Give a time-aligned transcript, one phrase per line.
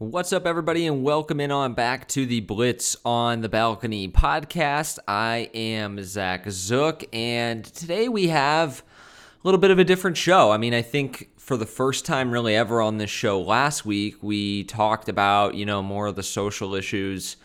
[0.00, 4.98] What's up, everybody, and welcome in on back to the Blitz on the Balcony podcast.
[5.06, 10.52] I am Zach Zook, and today we have a little bit of a different show.
[10.52, 14.16] I mean, I think for the first time really ever on this show last week,
[14.22, 17.36] we talked about, you know, more of the social issues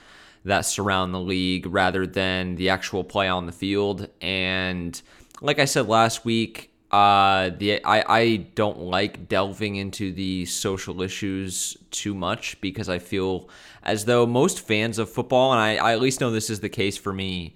[0.45, 4.07] that surround the league rather than the actual play on the field.
[4.21, 5.01] And
[5.41, 11.01] like I said last week, uh, the I, I don't like delving into the social
[11.01, 13.49] issues too much because I feel
[13.83, 16.69] as though most fans of football, and I, I at least know this is the
[16.69, 17.55] case for me,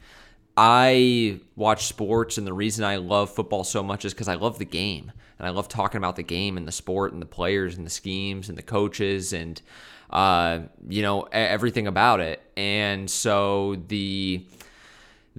[0.57, 4.59] I watch sports, and the reason I love football so much is because I love
[4.59, 7.77] the game, and I love talking about the game and the sport and the players
[7.77, 9.61] and the schemes and the coaches and
[10.09, 12.41] uh, you know everything about it.
[12.57, 14.45] And so the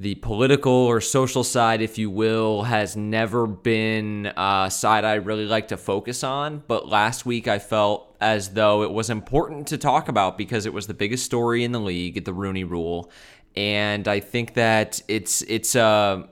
[0.00, 5.44] the political or social side, if you will, has never been a side I really
[5.44, 6.62] like to focus on.
[6.66, 10.72] But last week I felt as though it was important to talk about because it
[10.72, 13.10] was the biggest story in the league, the Rooney Rule,
[13.54, 16.30] and I think that it's it's a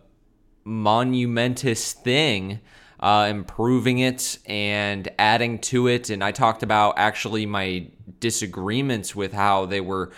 [0.65, 2.61] monumentous thing.
[3.01, 6.11] Uh, improving it and adding to it.
[6.11, 7.87] And I talked about actually my
[8.21, 10.11] disagreements with how they were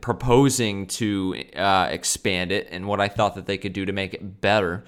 [0.00, 4.14] proposing to uh, expand it and what I thought that they could do to make
[4.14, 4.84] it better.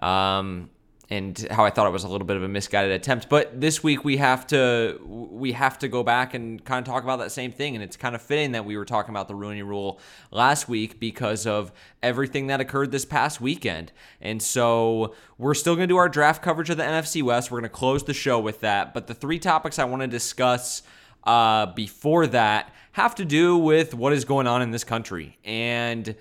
[0.00, 0.70] Um,
[1.12, 3.28] and how I thought it was a little bit of a misguided attempt.
[3.28, 7.02] But this week we have to we have to go back and kind of talk
[7.02, 7.74] about that same thing.
[7.74, 9.98] And it's kind of fitting that we were talking about the Rooney Rule
[10.30, 13.90] last week because of everything that occurred this past weekend.
[14.20, 17.50] And so we're still going to do our draft coverage of the NFC West.
[17.50, 18.94] We're going to close the show with that.
[18.94, 20.82] But the three topics I want to discuss
[21.24, 25.38] uh, before that have to do with what is going on in this country.
[25.44, 26.14] And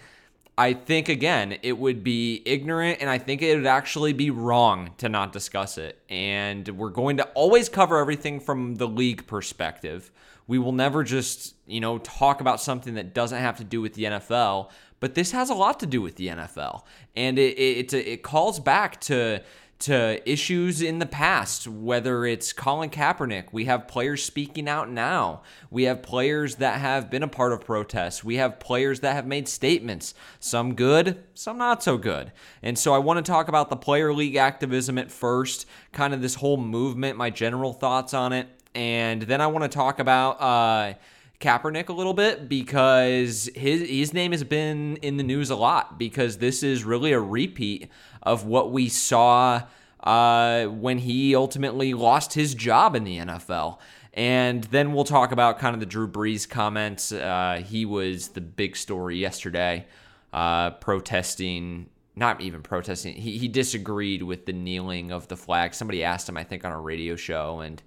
[0.58, 4.92] I think, again, it would be ignorant and I think it would actually be wrong
[4.98, 6.00] to not discuss it.
[6.10, 10.12] And we're going to always cover everything from the league perspective.
[10.48, 13.94] We will never just, you know, talk about something that doesn't have to do with
[13.94, 14.70] the NFL,
[15.00, 16.84] but this has a lot to do with the NFL.
[17.16, 19.42] And it, it, it calls back to
[19.80, 23.46] to issues in the past, whether it's Colin Kaepernick.
[23.54, 25.42] We have players speaking out now.
[25.72, 28.22] We have players that have been a part of protests.
[28.22, 32.34] We have players that have made statements, some good, some not so good.
[32.62, 36.22] And so I want to talk about the player league activism at first, kind of
[36.22, 38.50] this whole movement, my general thoughts on it.
[38.76, 40.94] And then I want to talk about, uh,
[41.40, 45.98] Kaepernick a little bit because his his name has been in the news a lot
[45.98, 47.90] because this is really a repeat
[48.24, 49.64] of what we saw
[50.04, 53.80] uh, when he ultimately lost his job in the NFL.
[54.14, 57.12] And then we'll talk about kind of the Drew Brees comments.
[57.12, 59.86] Uh, he was the big story yesterday,
[60.34, 65.74] uh, protesting, not even protesting, he, he disagreed with the kneeling of the flag.
[65.74, 67.82] Somebody asked him, I think, on a radio show, and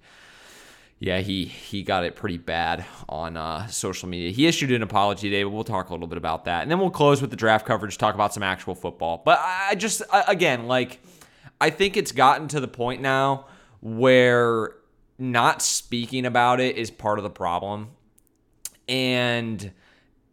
[1.03, 4.31] yeah, he he got it pretty bad on uh, social media.
[4.31, 6.79] He issued an apology today, but we'll talk a little bit about that, and then
[6.79, 9.21] we'll close with the draft coverage, talk about some actual football.
[9.25, 11.01] But I just again, like,
[11.59, 13.47] I think it's gotten to the point now
[13.81, 14.75] where
[15.19, 17.89] not speaking about it is part of the problem,
[18.87, 19.73] and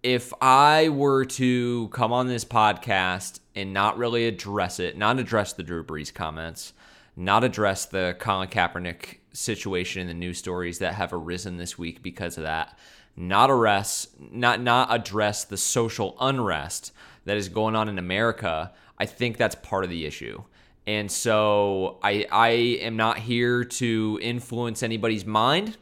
[0.04, 5.53] if I were to come on this podcast and not really address it, not address
[5.53, 6.75] the Drew Brees comments,
[7.16, 12.03] not address the Colin Kaepernick situation in the news stories that have arisen this week
[12.03, 12.78] because of that.
[13.16, 16.93] Not arrest, not not address the social unrest
[17.25, 18.72] that is going on in America.
[18.98, 20.43] I think that's part of the issue.
[20.87, 25.77] And so I I am not here to influence anybody's mind.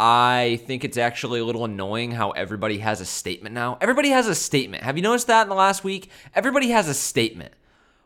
[0.00, 3.78] I think it's actually a little annoying how everybody has a statement now.
[3.80, 4.84] Everybody has a statement.
[4.84, 6.10] Have you noticed that in the last week?
[6.34, 7.52] Everybody has a statement.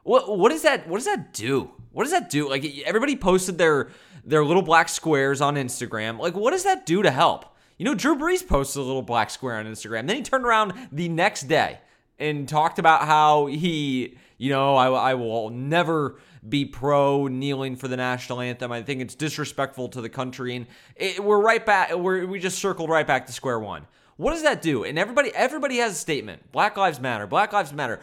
[0.02, 1.70] What what does that what does that do?
[1.92, 2.48] What does that do?
[2.48, 3.90] Like everybody posted their
[4.24, 6.18] their little black squares on Instagram.
[6.18, 7.46] Like what does that do to help?
[7.78, 10.06] You know, Drew Brees posted a little black square on Instagram.
[10.06, 11.80] Then he turned around the next day
[12.18, 17.88] and talked about how he, you know, I, I will never be pro kneeling for
[17.88, 18.70] the national anthem.
[18.70, 21.94] I think it's disrespectful to the country, and it, we're right back.
[21.94, 23.86] We're, we just circled right back to square one.
[24.16, 24.84] What does that do?
[24.84, 26.52] And everybody everybody has a statement.
[26.52, 27.26] Black lives matter.
[27.26, 28.00] Black lives matter.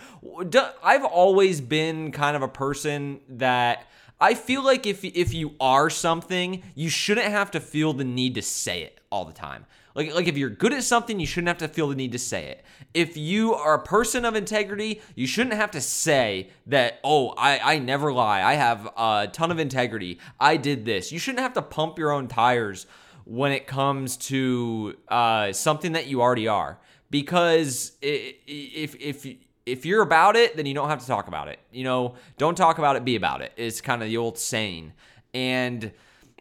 [0.83, 3.87] I've always been kind of a person that
[4.19, 8.35] I feel like if if you are something, you shouldn't have to feel the need
[8.35, 9.65] to say it all the time.
[9.95, 12.19] Like like if you're good at something, you shouldn't have to feel the need to
[12.19, 12.65] say it.
[12.93, 17.75] If you are a person of integrity, you shouldn't have to say that, "Oh, I
[17.75, 18.41] I never lie.
[18.41, 20.19] I have a ton of integrity.
[20.39, 22.87] I did this." You shouldn't have to pump your own tires
[23.29, 26.79] when it comes to uh, something that you already are.
[27.11, 29.25] Because if if
[29.65, 31.59] if you're about it, then you don't have to talk about it.
[31.71, 33.53] You know, don't talk about it, be about it.
[33.55, 33.61] it.
[33.61, 34.93] Is kind of the old saying.
[35.33, 35.91] And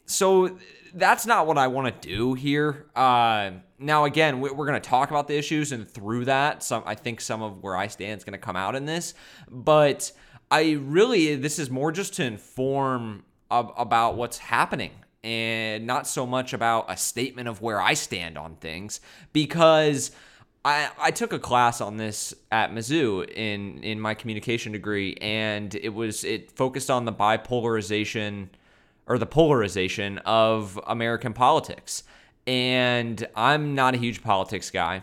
[0.07, 0.59] so
[0.95, 2.87] that's not what I want to do here.
[2.97, 6.95] Uh, now, again, we're going to talk about the issues, and through that, some I
[6.95, 9.13] think some of where I stand is going to come out in this.
[9.51, 10.11] But
[10.51, 14.93] I really, this is more just to inform ab- about what's happening
[15.29, 19.03] and not so much about a statement of where I stand on things
[19.35, 20.11] because
[20.65, 25.75] I, I took a class on this at Mizzou in in my communication degree and
[25.75, 28.49] it was it focused on the bipolarization
[29.07, 32.05] or the polarization of American politics.
[32.47, 35.03] And I'm not a huge politics guy.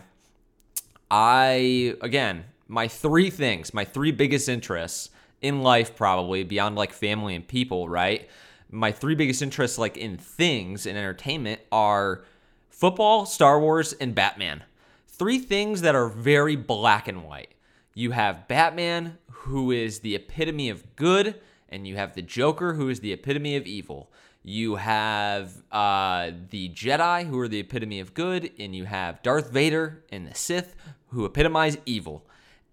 [1.08, 7.36] I again, my three things, my three biggest interests in life probably beyond like family
[7.36, 8.28] and people, right?
[8.70, 12.24] My three biggest interests like in things in entertainment are
[12.68, 14.64] football, Star Wars, and Batman.
[15.06, 17.54] Three things that are very black and white.
[17.94, 22.88] You have Batman, who is the epitome of good, and you have the Joker, who
[22.88, 24.10] is the epitome of evil.
[24.42, 29.50] You have uh, the Jedi, who are the epitome of good, and you have Darth
[29.50, 30.76] Vader and the Sith,
[31.08, 32.26] who epitomize evil.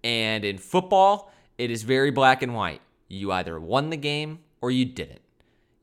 [0.04, 2.82] And in football, it is very black and white.
[3.08, 5.20] You either won the game or you didn't.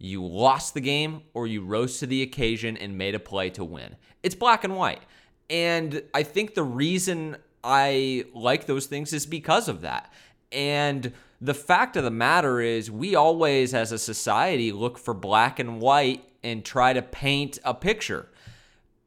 [0.01, 3.63] You lost the game or you rose to the occasion and made a play to
[3.63, 3.95] win.
[4.23, 5.03] It's black and white.
[5.47, 10.11] And I think the reason I like those things is because of that.
[10.51, 15.59] And the fact of the matter is, we always, as a society, look for black
[15.59, 18.27] and white and try to paint a picture.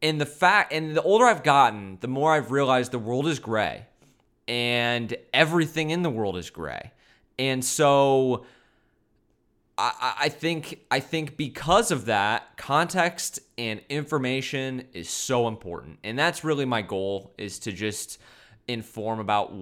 [0.01, 3.41] And the fact, and the older I've gotten, the more I've realized the world is
[3.41, 3.87] gray
[4.47, 6.93] and everything in the world is gray.
[7.37, 8.47] And so
[9.77, 16.19] I, I think I think because of that, context and information is so important, and
[16.19, 18.19] that's really my goal is to just
[18.69, 19.53] inform about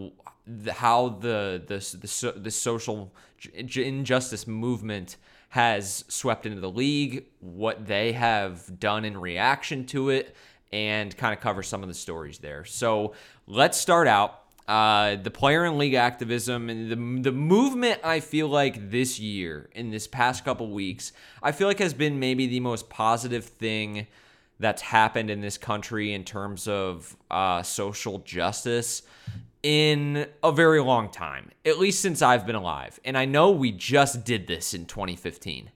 [0.70, 3.12] how the the the, the social
[3.54, 5.16] injustice movement
[5.48, 10.34] has swept into the league, what they have done in reaction to it,
[10.72, 12.64] and kind of cover some of the stories there.
[12.64, 13.14] So
[13.46, 18.48] let's start out uh, the player and league activism and the, the movement I feel
[18.48, 21.12] like this year in this past couple weeks
[21.42, 24.06] I feel like has been maybe the most positive thing
[24.60, 29.02] that's happened in this country in terms of uh, social justice
[29.64, 33.00] in a very long time at least since I've been alive.
[33.04, 35.70] And I know we just did this in 2015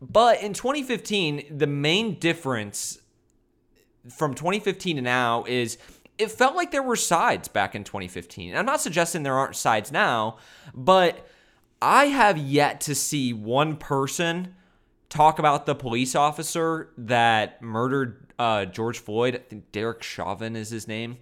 [0.00, 2.98] but in 2015 the main difference
[4.08, 5.78] from 2015 to now is
[6.20, 8.50] it felt like there were sides back in 2015.
[8.50, 10.36] And I'm not suggesting there aren't sides now,
[10.74, 11.26] but
[11.80, 14.54] I have yet to see one person
[15.08, 19.34] talk about the police officer that murdered uh, George Floyd.
[19.34, 21.18] I think Derek Chauvin is his name.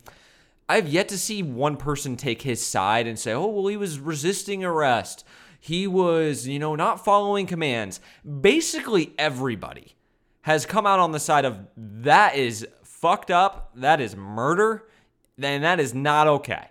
[0.68, 3.98] I've yet to see one person take his side and say, oh, well, he was
[3.98, 5.24] resisting arrest.
[5.58, 8.00] He was, you know, not following commands.
[8.40, 9.94] Basically, everybody
[10.42, 13.70] has come out on the side of that is fucked up.
[13.76, 14.87] That is murder.
[15.38, 16.66] Then that is not okay.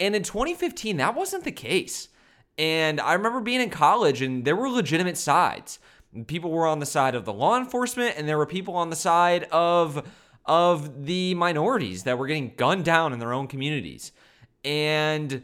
[0.00, 2.08] And in 2015, that wasn't the case.
[2.56, 5.80] And I remember being in college and there were legitimate sides.
[6.28, 8.96] People were on the side of the law enforcement and there were people on the
[8.96, 10.08] side of
[10.46, 14.12] of the minorities that were getting gunned down in their own communities.
[14.62, 15.42] And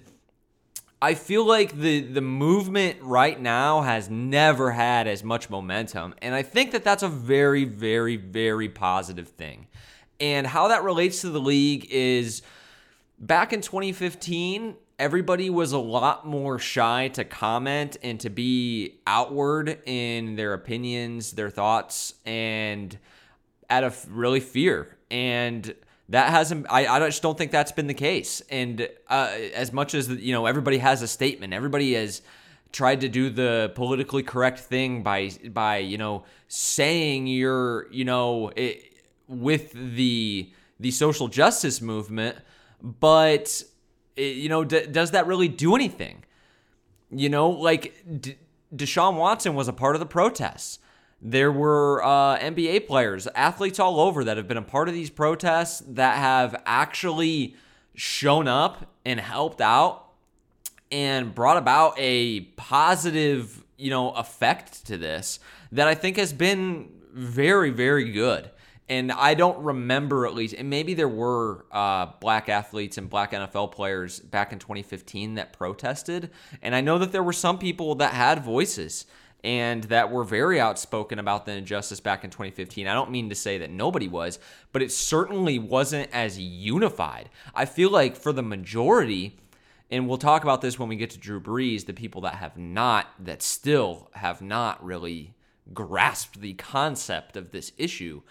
[1.02, 6.34] I feel like the the movement right now has never had as much momentum and
[6.34, 9.66] I think that that's a very very very positive thing.
[10.20, 12.42] And how that relates to the league is
[13.20, 19.78] back in 2015, everybody was a lot more shy to comment and to be outward
[19.86, 22.98] in their opinions, their thoughts, and
[23.68, 24.96] out of really fear.
[25.10, 25.74] And
[26.08, 28.42] that hasn't, I, I just don't think that's been the case.
[28.50, 32.22] And uh, as much as, you know, everybody has a statement, everybody has
[32.72, 38.50] tried to do the politically correct thing by, by, you know, saying you're, you know,
[38.56, 38.86] it,
[39.28, 40.50] with the
[40.80, 42.38] the social justice movement,
[42.82, 43.62] but
[44.16, 46.24] you know, d- does that really do anything?
[47.10, 48.36] You know, like D-
[48.74, 50.78] Deshaun Watson was a part of the protests.
[51.22, 55.10] There were uh, NBA players, athletes all over that have been a part of these
[55.10, 57.56] protests that have actually
[57.94, 60.06] shown up and helped out
[60.90, 65.40] and brought about a positive, you know, effect to this
[65.72, 68.50] that I think has been very, very good
[68.90, 73.30] and I don't remember at least, and maybe there were uh, black athletes and black
[73.30, 76.30] NFL players back in 2015 that protested,
[76.60, 79.06] and I know that there were some people that had voices
[79.44, 82.88] and that were very outspoken about the injustice back in 2015.
[82.88, 84.40] I don't mean to say that nobody was,
[84.72, 87.30] but it certainly wasn't as unified.
[87.54, 89.38] I feel like for the majority,
[89.88, 92.58] and we'll talk about this when we get to Drew Brees, the people that have
[92.58, 95.32] not, that still have not really
[95.72, 98.22] grasped the concept of this issue.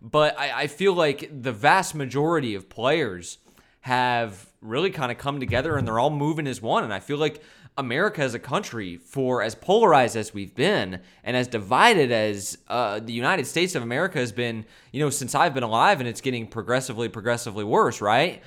[0.00, 3.38] But I, I feel like the vast majority of players
[3.80, 6.84] have really kind of come together and they're all moving as one.
[6.84, 7.42] And I feel like
[7.78, 13.00] America as a country, for as polarized as we've been and as divided as uh,
[13.00, 16.22] the United States of America has been, you know, since I've been alive, and it's
[16.22, 18.42] getting progressively, progressively worse, right?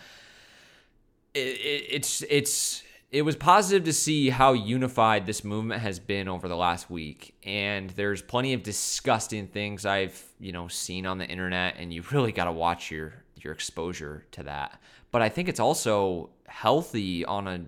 [1.35, 6.27] It, it, it's it's it was positive to see how unified this movement has been
[6.27, 11.17] over the last week and there's plenty of disgusting things i've you know seen on
[11.17, 14.79] the internet and you really got to watch your your exposure to that
[15.11, 17.65] but i think it's also healthy on a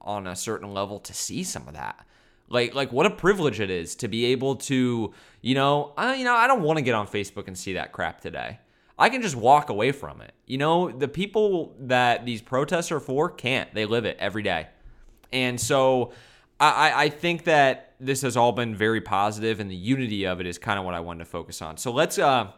[0.00, 2.04] on a certain level to see some of that
[2.48, 6.24] like like what a privilege it is to be able to you know i you
[6.24, 8.58] know i don't want to get on facebook and see that crap today
[8.98, 10.32] I can just walk away from it.
[10.46, 13.72] You know, the people that these protests are for can't.
[13.74, 14.68] They live it every day.
[15.32, 16.12] And so
[16.60, 20.46] I, I think that this has all been very positive, and the unity of it
[20.46, 21.76] is kind of what I wanted to focus on.
[21.76, 22.48] So let's uh,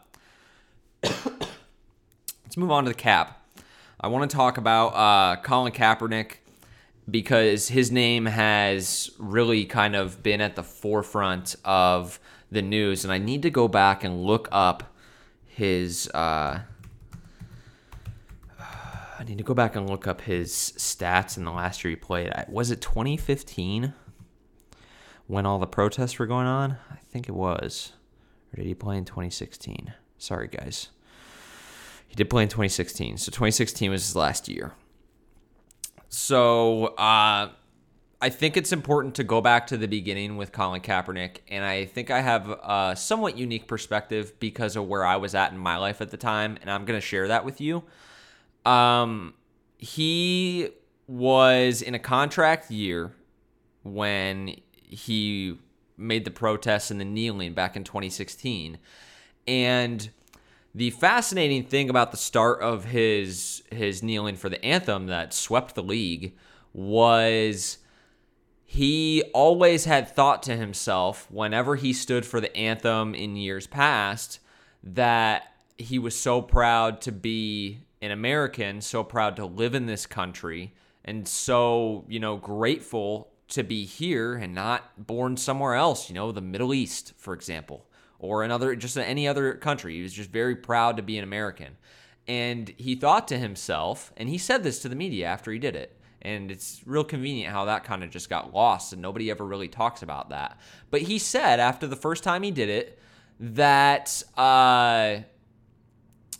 [1.02, 3.40] let's move on to the cap.
[4.00, 6.36] I want to talk about uh, Colin Kaepernick
[7.10, 12.18] because his name has really kind of been at the forefront of
[12.50, 14.94] the news, and I need to go back and look up
[15.46, 16.08] his.
[16.08, 16.60] Uh,
[19.24, 21.96] I need to go back and look up his stats in the last year he
[21.96, 22.30] played.
[22.46, 23.94] Was it 2015
[25.26, 26.76] when all the protests were going on?
[26.90, 27.94] I think it was.
[28.52, 29.94] Or did he play in 2016?
[30.18, 30.90] Sorry, guys.
[32.06, 33.16] He did play in 2016.
[33.16, 34.72] So 2016 was his last year.
[36.10, 37.48] So uh,
[38.20, 41.38] I think it's important to go back to the beginning with Colin Kaepernick.
[41.48, 45.50] And I think I have a somewhat unique perspective because of where I was at
[45.50, 46.58] in my life at the time.
[46.60, 47.84] And I'm going to share that with you.
[48.64, 49.34] Um,
[49.78, 50.70] he
[51.06, 53.12] was in a contract year
[53.82, 55.58] when he
[55.96, 58.78] made the protests and the kneeling back in 2016.
[59.46, 60.10] And
[60.74, 65.74] the fascinating thing about the start of his his kneeling for the anthem that swept
[65.74, 66.34] the league
[66.72, 67.78] was
[68.64, 74.40] he always had thought to himself whenever he stood for the anthem in years past
[74.82, 80.04] that he was so proud to be an American, so proud to live in this
[80.04, 86.14] country, and so, you know, grateful to be here and not born somewhere else, you
[86.14, 87.86] know, the Middle East, for example,
[88.18, 89.96] or another, just any other country.
[89.96, 91.76] He was just very proud to be an American.
[92.26, 95.76] And he thought to himself, and he said this to the media after he did
[95.76, 95.96] it.
[96.22, 99.68] And it's real convenient how that kind of just got lost and nobody ever really
[99.68, 100.58] talks about that.
[100.90, 102.98] But he said after the first time he did it
[103.40, 105.18] that uh,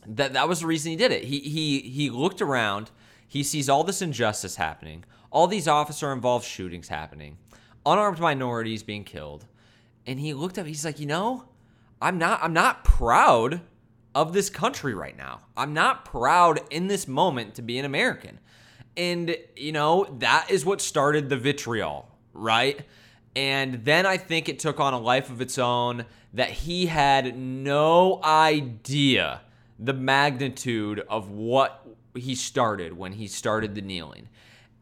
[0.06, 1.24] that that was the reason he did it.
[1.24, 2.90] He he he looked around,
[3.26, 7.38] he sees all this injustice happening, all these officer involved shootings happening,
[7.84, 9.46] unarmed minorities being killed,
[10.06, 11.44] and he looked up, he's like, "You know,
[12.00, 13.60] I'm not I'm not proud
[14.14, 15.40] of this country right now.
[15.56, 18.40] I'm not proud in this moment to be an American."
[18.96, 22.80] And you know, that is what started the vitriol, right?
[23.36, 27.36] And then I think it took on a life of its own that he had
[27.36, 29.40] no idea
[29.84, 34.28] the magnitude of what he started when he started the kneeling.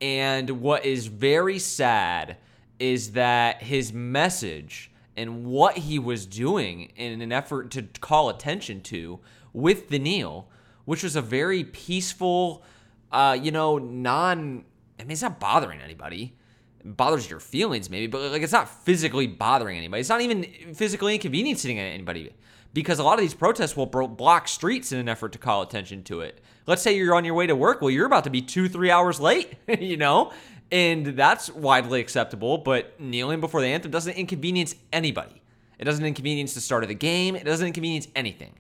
[0.01, 2.37] And what is very sad
[2.79, 8.81] is that his message and what he was doing in an effort to call attention
[8.83, 9.21] to
[9.53, 10.49] with the kneel,
[10.85, 12.65] which was a very peaceful,
[13.11, 14.65] uh, you know, non.
[14.99, 16.35] I mean, it's not bothering anybody.
[16.81, 20.01] It bothers your feelings, maybe, but like it's not physically bothering anybody.
[20.01, 20.45] It's not even
[20.75, 22.33] physically inconveniencing anybody
[22.73, 26.03] because a lot of these protests will block streets in an effort to call attention
[26.05, 26.41] to it.
[26.67, 27.81] Let's say you're on your way to work.
[27.81, 30.33] Well, you're about to be two, three hours late, you know,
[30.71, 32.59] and that's widely acceptable.
[32.59, 35.43] But kneeling before the anthem doesn't inconvenience anybody.
[35.79, 37.35] It doesn't inconvenience the start of the game.
[37.35, 38.55] It doesn't inconvenience anything.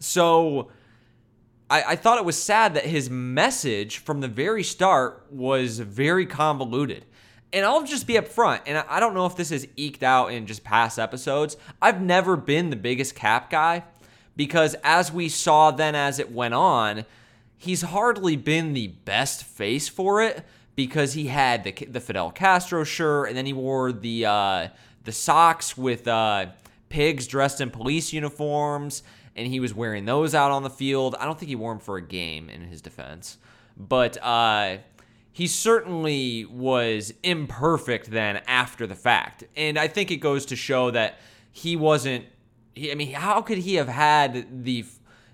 [0.00, 0.70] So
[1.70, 6.26] I, I thought it was sad that his message from the very start was very
[6.26, 7.04] convoluted
[7.52, 10.46] and I'll just be upfront, and I don't know if this is eked out in
[10.46, 11.56] just past episodes.
[11.80, 13.84] I've never been the biggest cap guy
[14.36, 17.04] because, as we saw then as it went on,
[17.56, 20.44] he's hardly been the best face for it
[20.76, 24.68] because he had the, the Fidel Castro shirt, and then he wore the uh,
[25.04, 26.46] the socks with uh,
[26.90, 29.02] pigs dressed in police uniforms,
[29.34, 31.16] and he was wearing those out on the field.
[31.18, 33.38] I don't think he wore them for a game, in his defense,
[33.76, 34.18] but.
[34.22, 34.78] Uh,
[35.38, 39.44] he certainly was imperfect then after the fact.
[39.54, 41.20] And I think it goes to show that
[41.52, 42.24] he wasn't
[42.74, 44.84] he, I mean, how could he have had the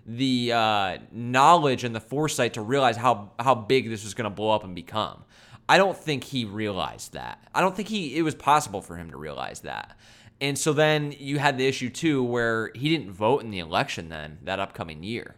[0.04, 4.30] the uh, knowledge and the foresight to realize how how big this was going to
[4.30, 5.24] blow up and become?
[5.70, 7.42] I don't think he realized that.
[7.54, 9.98] I don't think he it was possible for him to realize that.
[10.38, 14.10] And so then you had the issue too where he didn't vote in the election
[14.10, 15.36] then that upcoming year.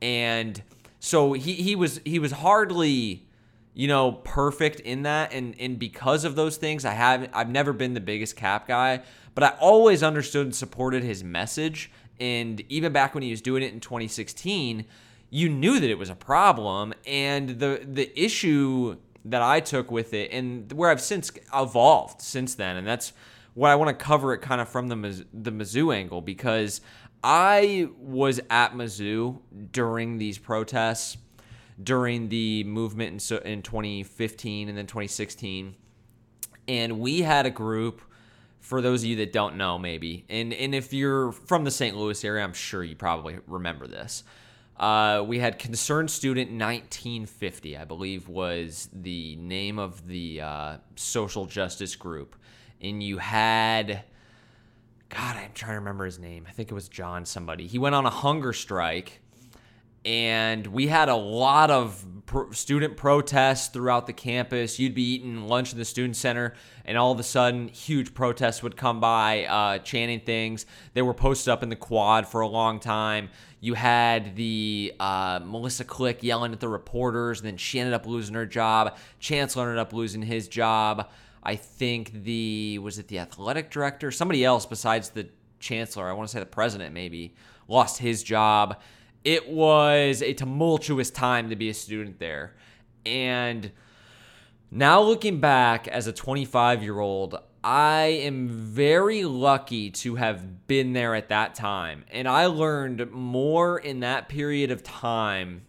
[0.00, 0.62] And
[1.00, 3.26] so he he was he was hardly
[3.74, 5.32] you know perfect in that.
[5.32, 9.02] And and because of those things I haven't I've never been the biggest cap guy,
[9.34, 11.90] but I always understood and supported his message.
[12.18, 14.84] And even back when he was doing it in 2016,
[15.30, 16.92] you knew that it was a problem.
[17.06, 22.54] And the the issue that I took with it and where I've since evolved since
[22.54, 23.12] then and that's
[23.52, 26.80] what I want to cover it kind of from the the Mizzou angle because
[27.22, 29.38] I was at Mizzou
[29.72, 31.16] during these protests,
[31.82, 35.74] during the movement in, in 2015 and then 2016.
[36.68, 38.02] And we had a group,
[38.60, 41.96] for those of you that don't know, maybe, and, and if you're from the St.
[41.96, 44.22] Louis area, I'm sure you probably remember this.
[44.76, 51.44] Uh, we had Concerned Student 1950, I believe was the name of the uh, social
[51.44, 52.34] justice group.
[52.80, 54.04] And you had
[55.10, 56.46] God, I'm trying to remember his name.
[56.48, 57.66] I think it was John somebody.
[57.66, 59.19] He went on a hunger strike,
[60.04, 62.04] and we had a lot of
[62.52, 64.78] student protests throughout the campus.
[64.78, 66.54] You'd be eating lunch in the student center,
[66.84, 70.64] and all of a sudden, huge protests would come by, uh, chanting things.
[70.94, 73.30] They were posted up in the quad for a long time.
[73.60, 78.06] You had the uh, Melissa Click yelling at the reporters, and then she ended up
[78.06, 78.96] losing her job.
[79.18, 81.10] Chancellor ended up losing his job.
[81.42, 85.28] I think the was it the athletic director, somebody else besides the
[85.58, 87.34] chancellor, I want to say the president maybe,
[87.68, 88.80] lost his job.
[89.24, 92.54] It was a tumultuous time to be a student there.
[93.04, 93.70] And
[94.70, 100.94] now looking back as a 25 year old, I am very lucky to have been
[100.94, 102.04] there at that time.
[102.10, 105.62] And I learned more in that period of time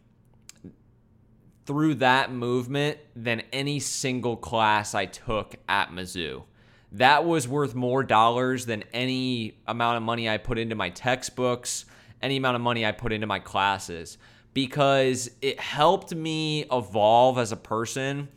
[1.66, 6.44] through that movement than any single class I took at Mizzou.
[6.94, 11.86] That was worth more dollars than any amount of money I put into my textbooks,
[12.22, 14.18] any amount of money I put into my classes,
[14.54, 18.30] because it helped me evolve as a person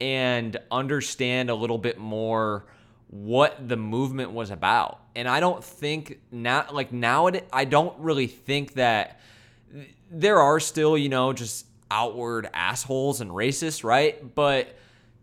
[0.00, 2.66] and understand a little bit more
[3.08, 5.00] what the movement was about.
[5.14, 9.20] And I don't think now, like now, I don't really think that
[10.10, 14.34] there are still, you know, just outward assholes and racists, right?
[14.34, 14.76] But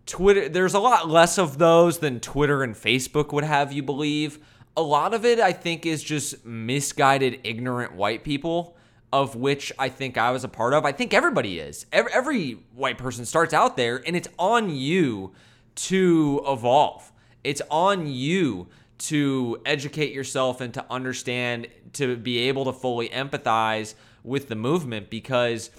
[0.05, 4.39] Twitter, there's a lot less of those than Twitter and Facebook would have you believe.
[4.79, 8.77] A lot of it, I think, is just misguided, ignorant white people,
[9.11, 10.85] of which I think I was a part of.
[10.85, 11.85] I think everybody is.
[11.91, 15.33] Every, every white person starts out there, and it's on you
[15.75, 17.11] to evolve.
[17.43, 23.95] It's on you to educate yourself and to understand, to be able to fully empathize
[24.23, 25.71] with the movement because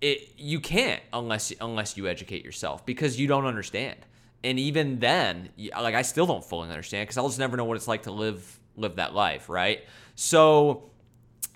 [0.00, 3.98] it you can't unless unless you educate yourself because you don't understand.
[4.42, 7.76] And even then, like I still don't fully understand because I'll just never know what
[7.76, 9.84] it's like to live live that life, right?
[10.14, 10.90] So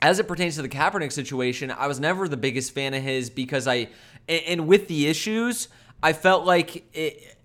[0.03, 3.31] as it pertains to the Kaepernick situation, I was never the biggest fan of his
[3.31, 3.89] because I
[4.29, 5.69] and with the issues,
[6.03, 7.37] I felt like it,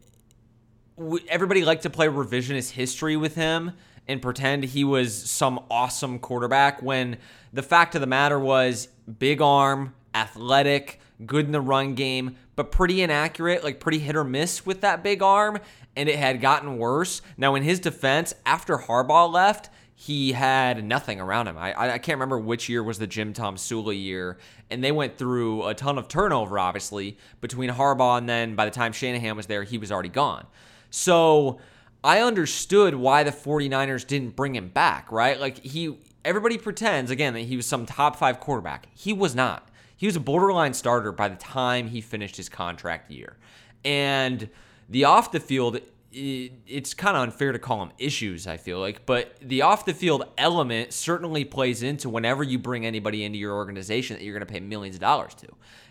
[1.28, 3.72] everybody liked to play revisionist history with him
[4.08, 7.18] and pretend he was some awesome quarterback when
[7.54, 8.88] the fact of the matter was
[9.20, 14.26] big arm, athletic, good in the run game, but pretty inaccurate, like pretty hit or
[14.26, 15.60] miss with that big arm,
[15.96, 17.22] and it had gotten worse.
[17.38, 21.58] Now, in his defense, after Harbaugh left, he had nothing around him.
[21.58, 25.68] I, I can't remember which year was the Jim Tomsula year, and they went through
[25.68, 29.64] a ton of turnover, obviously, between Harbaugh and then by the time Shanahan was there,
[29.64, 30.46] he was already gone.
[30.90, 31.62] So
[32.04, 35.40] I understood why the 49ers didn't bring him back, right?
[35.40, 38.90] Like he everybody pretends again that he was some top 5 quarterback.
[38.94, 39.69] He was not.
[40.00, 43.36] He was a borderline starter by the time he finished his contract year.
[43.84, 44.50] And
[44.88, 45.82] the off the field,
[46.14, 49.94] it's kind of unfair to call them issues, I feel like, but the off the
[49.94, 54.48] field element certainly plays into whenever you bring anybody into your organization that you're going
[54.48, 55.48] to pay millions of dollars to.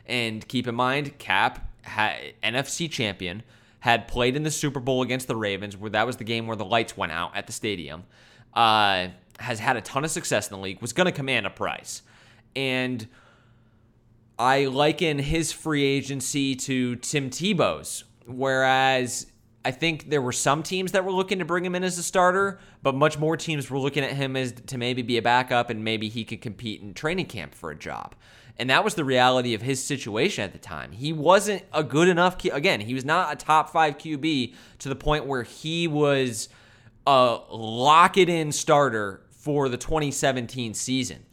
[0.07, 3.43] And keep in mind, Cap, NFC champion,
[3.81, 6.57] had played in the Super Bowl against the Ravens, where that was the game where
[6.57, 8.05] the lights went out at the stadium.
[8.55, 11.51] Uh, has had a ton of success in the league, was going to command a
[11.51, 12.01] price.
[12.57, 13.07] And
[14.39, 19.27] I liken his free agency to Tim Tebow's, whereas
[19.65, 22.03] I think there were some teams that were looking to bring him in as a
[22.03, 25.71] starter, but much more teams were looking at him as to maybe be a backup
[25.71, 28.15] and maybe he could compete in training camp for a job.
[28.57, 30.93] And that was the reality of his situation at the time.
[30.93, 34.97] He wasn't a good enough again, he was not a top 5 QB to the
[34.97, 36.49] point where he was
[37.07, 41.25] a lock it in starter for the 2017 season.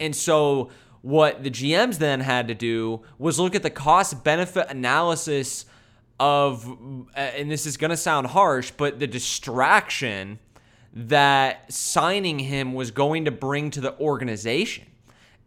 [0.00, 0.70] And so
[1.04, 5.66] what the GMs then had to do was look at the cost benefit analysis
[6.18, 6.66] of,
[7.14, 10.38] uh, and this is going to sound harsh, but the distraction
[10.94, 14.86] that signing him was going to bring to the organization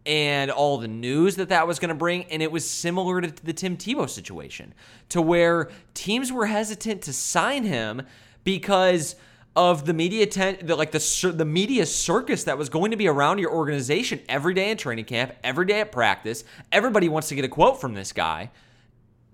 [0.06, 2.22] and all the news that that was going to bring.
[2.26, 4.74] And it was similar to the Tim Tebow situation,
[5.08, 8.02] to where teams were hesitant to sign him
[8.44, 9.16] because
[9.58, 13.08] of the media ten, the, like the the media circus that was going to be
[13.08, 16.44] around your organization every day in training camp, every day at practice.
[16.70, 18.52] Everybody wants to get a quote from this guy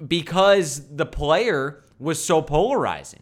[0.08, 3.20] because the player was so polarizing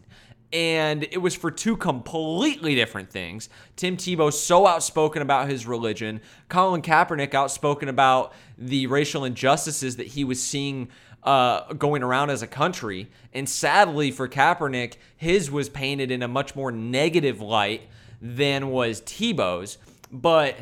[0.53, 3.49] and it was for two completely different things.
[3.75, 10.07] Tim Tebow so outspoken about his religion, Colin Kaepernick outspoken about the racial injustices that
[10.07, 10.89] he was seeing
[11.23, 13.09] uh, going around as a country.
[13.33, 17.83] And sadly for Kaepernick, his was painted in a much more negative light
[18.21, 19.79] than was Tebow's.
[20.11, 20.57] But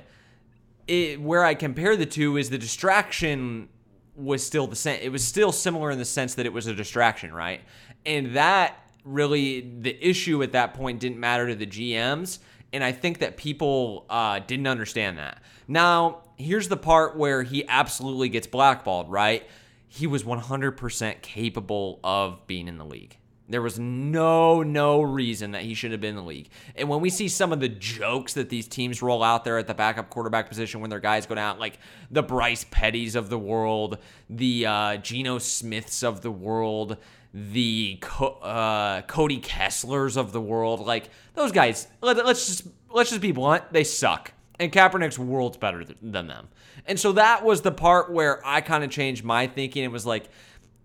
[0.86, 3.68] it, where I compare the two is the distraction
[4.14, 5.00] was still the same.
[5.02, 7.62] It was still similar in the sense that it was a distraction, right?
[8.04, 12.38] And that really the issue at that point didn't matter to the GMs.
[12.72, 15.42] And I think that people uh, didn't understand that.
[15.66, 19.48] Now, here's the part where he absolutely gets blackballed, right?
[19.92, 23.18] He was 100% capable of being in the league.
[23.48, 26.48] There was no, no reason that he should have been in the league.
[26.76, 29.66] And when we see some of the jokes that these teams roll out there at
[29.66, 33.38] the backup quarterback position when their guys go down, like the Bryce Pettys of the
[33.38, 33.98] world,
[34.28, 36.96] the uh, Geno Smiths of the world,
[37.34, 40.86] the uh, Cody Kesslers of the world.
[40.86, 44.32] Like those guys, let, us just let's just be blunt, they suck.
[44.60, 46.48] And Kaepernick's world's better than them.
[46.84, 49.82] And so that was the part where I kind of changed my thinking.
[49.82, 50.28] It was like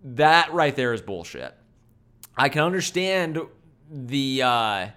[0.04, 1.54] that right there is bullshit.
[2.38, 3.40] I can understand
[3.92, 4.88] the uh,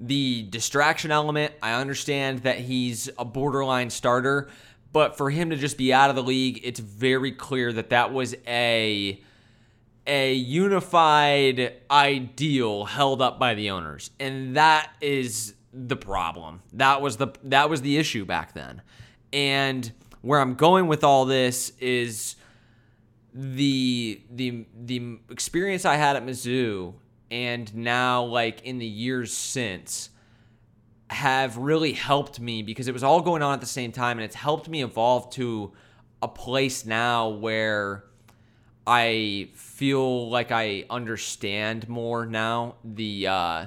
[0.00, 1.52] the distraction element.
[1.62, 4.48] I understand that he's a borderline starter,
[4.92, 8.14] but for him to just be out of the league, it's very clear that that
[8.14, 9.22] was a
[10.06, 16.62] a unified ideal held up by the owners and that is the problem.
[16.74, 18.82] That was the that was the issue back then.
[19.32, 22.36] And where i'm going with all this is
[23.34, 26.94] the the the experience i had at mizzou
[27.30, 30.10] and now like in the years since
[31.10, 34.24] have really helped me because it was all going on at the same time and
[34.24, 35.72] it's helped me evolve to
[36.22, 38.04] a place now where
[38.84, 43.66] I feel like I understand more now the uh,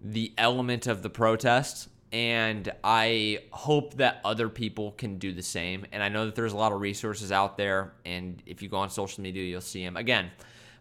[0.00, 5.86] the element of the protest, and I hope that other people can do the same.
[5.92, 8.78] And I know that there's a lot of resources out there, and if you go
[8.78, 9.96] on social media, you'll see them.
[9.96, 10.30] Again,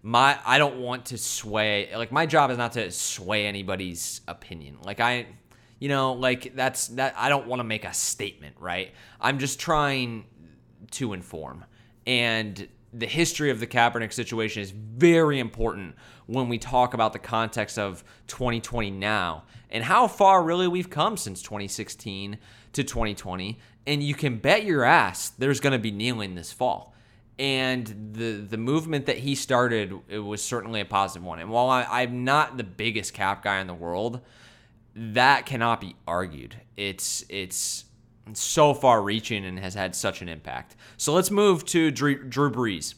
[0.02, 1.90] my I don't want to sway.
[1.96, 4.78] Like my job is not to sway anybody's opinion.
[4.82, 5.28] Like I,
[5.80, 7.14] you know, like that's that.
[7.18, 8.92] I don't want to make a statement, right?
[9.20, 10.26] I'm just trying
[10.92, 11.66] to inform
[12.10, 17.20] and the history of the Kaepernick situation is very important when we talk about the
[17.20, 22.38] context of 2020 now and how far really we've come since 2016
[22.74, 23.60] to 2020.
[23.86, 26.94] And you can bet your ass there's going to be kneeling this fall.
[27.38, 31.40] And the the movement that he started it was certainly a positive one.
[31.40, 34.20] And while I, I'm not the biggest cap guy in the world,
[34.94, 36.58] that cannot be argued.
[36.76, 37.86] It's it's
[38.36, 40.76] so far reaching and has had such an impact.
[40.98, 42.96] So let's move to Drew, Brees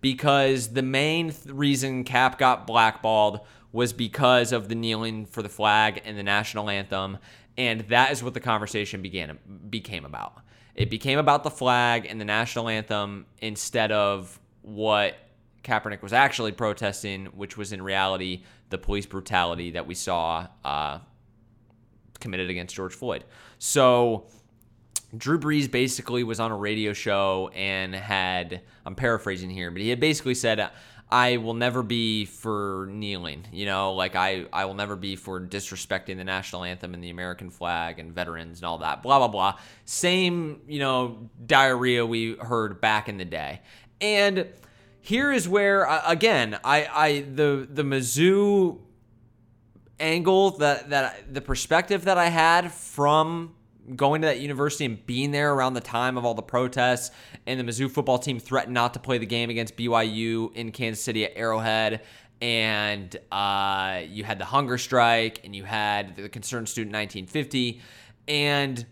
[0.00, 3.40] because the main th- reason Cap got blackballed
[3.72, 7.18] was because of the kneeling for the flag and the national anthem,
[7.56, 9.38] and that is what the conversation began
[9.70, 10.34] became about.
[10.74, 15.16] It became about the flag and the national anthem instead of what
[15.64, 20.98] Kaepernick was actually protesting, which was in reality the police brutality that we saw uh,
[22.20, 23.24] committed against George Floyd.
[23.58, 24.26] So
[25.16, 29.90] Drew Brees basically was on a radio show and had, I'm paraphrasing here, but he
[29.90, 30.70] had basically said,
[31.10, 35.38] I will never be for kneeling, you know, like I, I will never be for
[35.38, 39.28] disrespecting the national anthem and the American flag and veterans and all that, blah, blah,
[39.28, 39.58] blah.
[39.84, 43.60] Same, you know, diarrhea we heard back in the day.
[44.00, 44.46] And
[45.02, 48.78] here is where, again, I, I, the, the Mizzou
[50.00, 53.54] angle that, that, the perspective that I had from
[53.96, 57.10] going to that university and being there around the time of all the protests
[57.46, 61.02] and the Mizzou football team threatened not to play the game against BYU in Kansas
[61.02, 62.02] City at Arrowhead.
[62.40, 67.80] And uh, you had the hunger strike and you had the concerned student 1950
[68.28, 68.84] and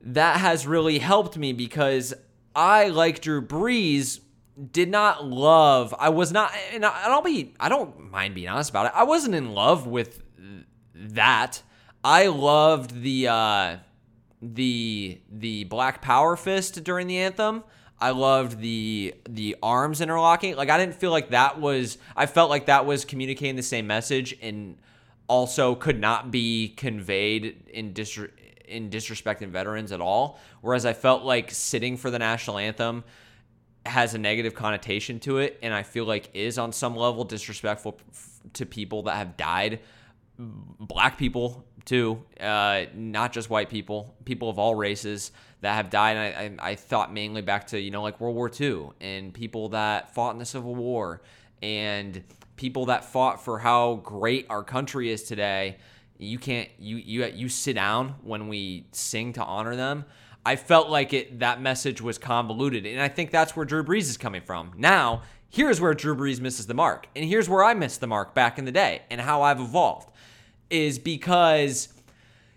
[0.00, 2.14] that has really helped me because
[2.54, 4.20] I like Drew Brees
[4.72, 8.86] did not love I was not and I'll be I don't mind being honest about
[8.86, 8.92] it.
[8.94, 10.22] I wasn't in love with
[10.94, 11.62] that
[12.08, 13.76] I loved the uh,
[14.40, 17.64] the the Black Power fist during the anthem.
[18.00, 20.56] I loved the the arms interlocking.
[20.56, 21.98] Like I didn't feel like that was.
[22.16, 24.78] I felt like that was communicating the same message, and
[25.26, 28.18] also could not be conveyed in dis-
[28.66, 30.40] in disrespecting veterans at all.
[30.62, 33.04] Whereas I felt like sitting for the national anthem
[33.84, 38.00] has a negative connotation to it, and I feel like is on some level disrespectful
[38.54, 39.80] to people that have died,
[40.38, 46.16] black people too, uh, not just white people, people of all races that have died.
[46.16, 49.32] And I, I, I thought mainly back to you know like World War II and
[49.32, 51.22] people that fought in the Civil War
[51.62, 52.22] and
[52.56, 55.78] people that fought for how great our country is today.
[56.18, 60.04] You can't you you you sit down when we sing to honor them.
[60.44, 64.02] I felt like it that message was convoluted, and I think that's where Drew Brees
[64.02, 64.72] is coming from.
[64.76, 68.34] Now, here's where Drew Brees misses the mark, and here's where I missed the mark
[68.34, 70.10] back in the day, and how I've evolved
[70.70, 71.88] is because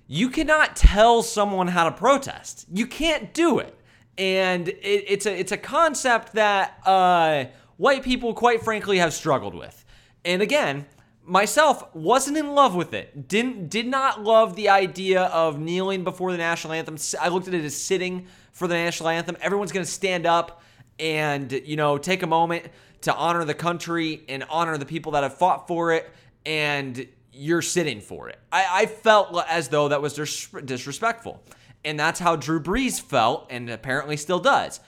[0.08, 2.66] you cannot tell someone how to protest.
[2.72, 3.78] You can't do it,
[4.18, 7.46] and it, it's a it's a concept that uh,
[7.78, 9.86] white people, quite frankly, have struggled with.
[10.26, 10.86] And again,
[11.24, 13.28] myself wasn't in love with it.
[13.28, 16.98] Didn't did not love the idea of kneeling before the national anthem.
[17.20, 19.38] I looked at it as sitting for the national anthem.
[19.42, 20.62] Everyone's going to stand up
[21.00, 22.66] and you know take a moment
[23.02, 26.10] to honor the country and honor the people that have fought for it
[26.46, 27.08] and
[27.42, 28.38] you're sitting for it.
[28.52, 31.44] I, I felt as though that was dis- disrespectful.
[31.84, 34.80] And that's how Drew Brees felt and apparently still does.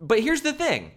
[0.00, 0.92] But here's the thing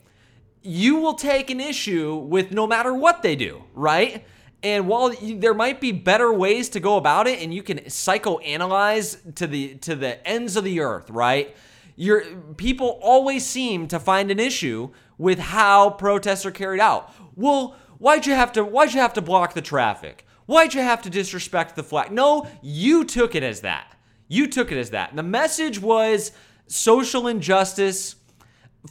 [0.61, 4.23] you will take an issue with no matter what they do, right?
[4.61, 7.79] And while you, there might be better ways to go about it, and you can
[7.79, 11.55] psychoanalyze to the to the ends of the earth, right?
[11.95, 12.23] Your
[12.57, 17.11] people always seem to find an issue with how protests are carried out.
[17.35, 20.25] Well, why'd you have to why'd you have to block the traffic?
[20.49, 22.11] Why'd you have to disrespect the flag?
[22.11, 23.95] No, you took it as that.
[24.27, 25.15] You took it as that.
[25.15, 26.31] The message was
[26.65, 28.15] social injustice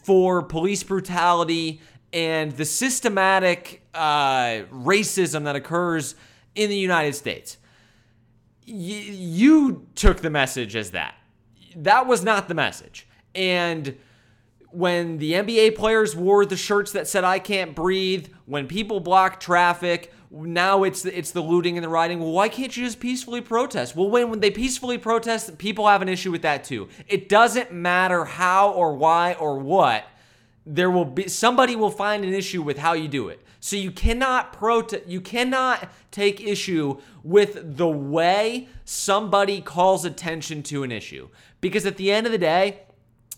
[0.04, 1.80] for police brutality
[2.12, 6.14] and the systematic uh, racism that occurs
[6.54, 7.56] in the United States.
[8.68, 11.16] Y- you took the message as that.
[11.74, 13.08] That was not the message.
[13.34, 13.98] And
[14.70, 19.40] when the NBA players wore the shirts that said "I can't breathe," when people block
[19.40, 22.20] traffic, now it's it's the looting and the rioting.
[22.20, 23.96] Well, why can't you just peacefully protest?
[23.96, 26.88] Well, when when they peacefully protest, people have an issue with that too.
[27.06, 30.04] It doesn't matter how or why or what.
[30.66, 33.42] There will be somebody will find an issue with how you do it.
[33.60, 35.06] So you cannot protest.
[35.06, 41.28] You cannot take issue with the way somebody calls attention to an issue
[41.60, 42.82] because at the end of the day,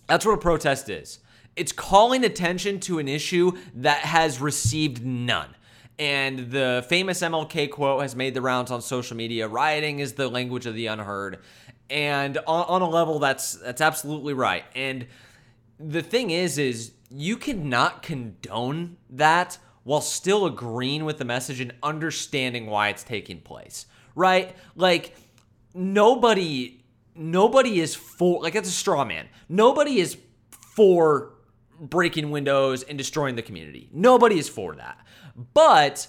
[0.08, 1.20] that's what a protest is.
[1.56, 5.54] It's calling attention to an issue that has received none.
[6.00, 9.46] And the famous MLK quote has made the rounds on social media.
[9.46, 11.40] Rioting is the language of the unheard.
[11.90, 14.64] And on, on a level that's that's absolutely right.
[14.74, 15.06] And
[15.78, 21.74] the thing is is you cannot condone that while still agreeing with the message and
[21.82, 23.84] understanding why it's taking place.
[24.14, 24.56] Right?
[24.76, 25.14] Like
[25.74, 26.82] nobody
[27.14, 29.28] nobody is for like it's a straw man.
[29.50, 30.16] Nobody is
[30.74, 31.34] for
[31.80, 33.88] breaking windows and destroying the community.
[33.92, 34.98] Nobody is for that.
[35.54, 36.06] But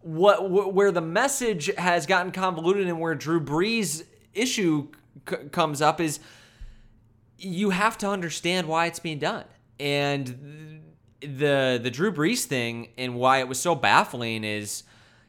[0.00, 4.88] what where the message has gotten convoluted and where Drew Brees issue
[5.28, 6.20] c- comes up is
[7.38, 9.44] you have to understand why it's being done.
[9.78, 10.82] And
[11.20, 14.82] the the Drew Brees thing and why it was so baffling is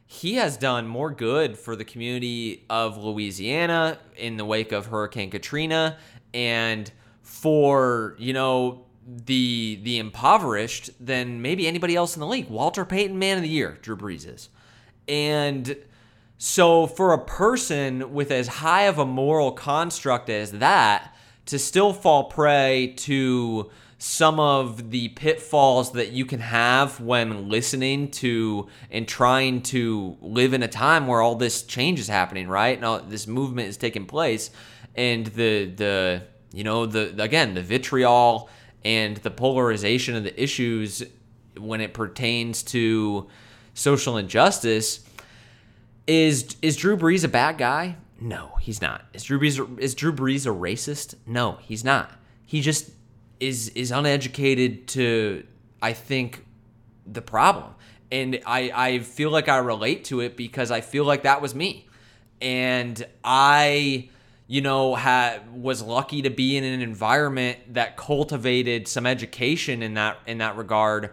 [0.06, 5.30] he has done more good for the community of Louisiana in the wake of Hurricane
[5.30, 5.98] Katrina
[6.32, 6.90] and
[7.22, 12.48] for, you know, the the impoverished than maybe anybody else in the league.
[12.50, 14.50] Walter Payton, man of the year, Drew Brees is.
[15.08, 15.76] And
[16.36, 21.14] so for a person with as high of a moral construct as that
[21.46, 28.10] to still fall prey to some of the pitfalls that you can have when listening
[28.10, 32.80] to and trying to live in a time where all this change is happening, right?
[32.80, 34.50] Now this movement is taking place
[34.94, 38.50] and the the you know the again the vitriol
[38.88, 41.02] and the polarization of the issues
[41.58, 43.28] when it pertains to
[43.74, 45.04] social injustice
[46.06, 47.96] is is Drew Brees a bad guy?
[48.18, 49.04] No, he's not.
[49.12, 51.16] Is Drew Brees is Drew Brees a racist?
[51.26, 52.10] No, he's not.
[52.46, 52.90] He just
[53.40, 55.44] is is uneducated to
[55.82, 56.46] I think
[57.06, 57.74] the problem.
[58.10, 61.54] And I I feel like I relate to it because I feel like that was
[61.54, 61.86] me.
[62.40, 64.08] And I
[64.48, 69.94] you know, had was lucky to be in an environment that cultivated some education in
[69.94, 71.10] that in that regard.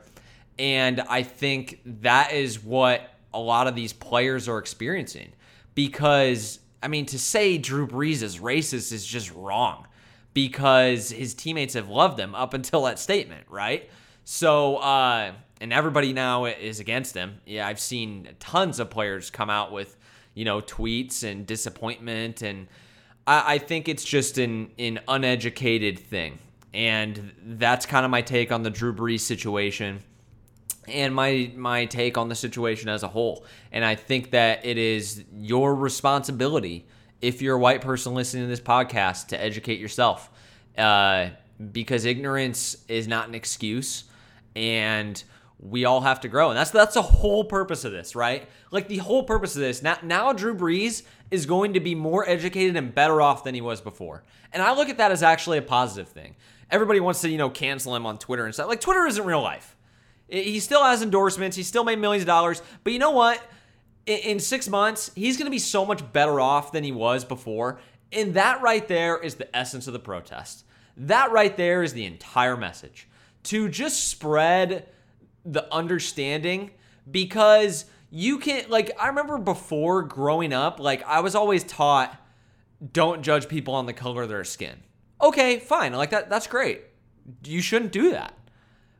[0.58, 5.34] And I think that is what a lot of these players are experiencing.
[5.76, 9.86] Because I mean, to say Drew Brees is racist is just wrong
[10.34, 13.90] because his teammates have loved him up until that statement, right?
[14.24, 17.42] So, uh, and everybody now is against him.
[17.46, 19.98] Yeah, I've seen tons of players come out with
[20.36, 22.44] you know, tweets and disappointment.
[22.44, 22.68] And
[23.28, 26.40] I, I think it's just an, an uneducated thing.
[26.74, 30.02] And that's kind of my take on the Drew Brees situation
[30.88, 33.46] and my my take on the situation as a whole.
[33.72, 36.86] And I think that it is your responsibility
[37.22, 40.30] if you're a white person listening to this podcast to educate yourself.
[40.78, 41.30] Uh,
[41.72, 44.04] because ignorance is not an excuse
[44.58, 45.24] and
[45.58, 46.50] we all have to grow.
[46.50, 48.48] And that's that's the whole purpose of this, right?
[48.72, 49.82] Like the whole purpose of this.
[49.82, 53.62] Now now Drew Brees is going to be more educated and better off than he
[53.62, 54.24] was before.
[54.54, 56.36] And I look at that as actually a positive thing.
[56.70, 58.68] Everybody wants to, you know, cancel him on Twitter and stuff.
[58.68, 59.76] Like Twitter isn't real life.
[60.28, 61.56] He still has endorsements.
[61.56, 62.62] He still made millions of dollars.
[62.84, 63.42] But you know what?
[64.06, 67.80] In six months, he's going to be so much better off than he was before.
[68.12, 70.64] And that right there is the essence of the protest.
[70.98, 73.08] That right there is the entire message.
[73.44, 74.88] To just spread
[75.44, 76.72] the understanding
[77.10, 77.86] because
[78.16, 82.16] you can, like, I remember before growing up, like, I was always taught
[82.94, 84.78] don't judge people on the color of their skin.
[85.22, 85.92] Okay, fine.
[85.92, 86.82] Like, that, that's great.
[87.44, 88.34] You shouldn't do that.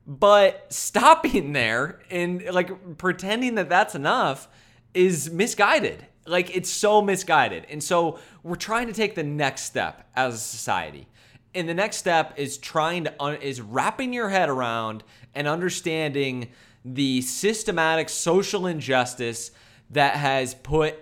[0.06, 4.50] But stopping there and, like, pretending that that's enough
[4.94, 6.06] is misguided.
[6.28, 7.68] Like, it's so misguided.
[7.70, 11.08] And so we're trying to take the next step as a society
[11.54, 16.50] and the next step is trying to un- is wrapping your head around and understanding
[16.86, 19.52] the systematic social injustice
[19.90, 20.96] that has put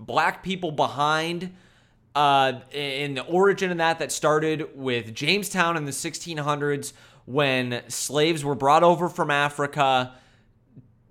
[0.00, 1.54] black people behind
[2.14, 6.94] uh, in the origin of that that started with Jamestown in the 1600s
[7.26, 10.14] when slaves were brought over from Africa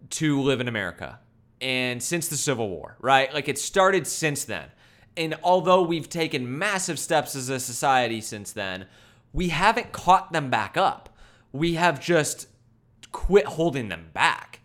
[0.09, 1.19] to live in America
[1.61, 3.33] and since the Civil War, right?
[3.33, 4.67] Like it started since then.
[5.15, 8.85] And although we've taken massive steps as a society since then,
[9.33, 11.15] we haven't caught them back up.
[11.51, 12.47] We have just
[13.17, 14.59] quit holding them back.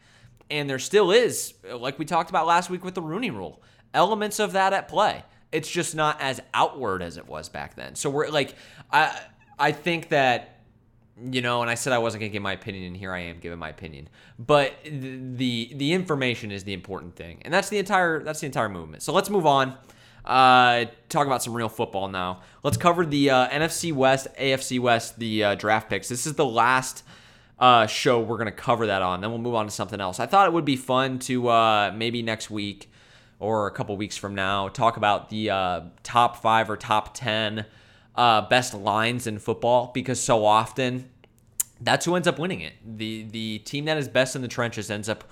[0.50, 3.62] And there still is, like we talked about last week with the Rooney rule,
[3.94, 5.24] elements of that at play.
[5.50, 7.94] It's just not as outward as it was back then.
[7.94, 8.54] So we're like,
[8.92, 9.18] I
[9.58, 10.60] I think that
[11.30, 13.38] you know, and I said I wasn't to give my opinion, and here I am
[13.38, 14.10] giving my opinion.
[14.38, 18.68] But the the information is the important thing, and that's the entire that's the entire
[18.68, 19.02] movement.
[19.02, 19.78] So let's move on.
[20.26, 22.42] Uh, talk about some real football now.
[22.62, 26.08] Let's cover the uh, NFC West, AFC West, the uh, draft picks.
[26.08, 27.02] This is the last
[27.62, 29.20] uh, show we're going to cover that on.
[29.20, 30.18] Then we'll move on to something else.
[30.18, 32.90] I thought it would be fun to uh, maybe next week
[33.38, 37.64] or a couple weeks from now talk about the uh, top five or top 10
[38.16, 41.08] uh, best lines in football because so often
[41.80, 42.72] that's who ends up winning it.
[42.84, 45.22] The, the team that is best in the trenches ends up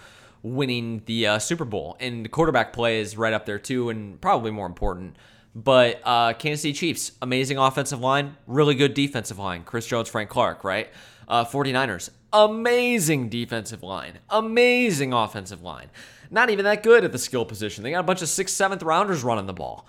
[0.44, 1.96] winning the uh, Super Bowl.
[1.98, 5.16] And the quarterback play is right up there too, and probably more important.
[5.52, 9.64] But uh, Kansas City Chiefs, amazing offensive line, really good defensive line.
[9.64, 10.88] Chris Jones, Frank Clark, right?
[11.30, 15.88] Uh, 49ers, amazing defensive line, amazing offensive line.
[16.28, 17.84] Not even that good at the skill position.
[17.84, 19.86] They got a bunch of sixth, seventh rounders running the ball.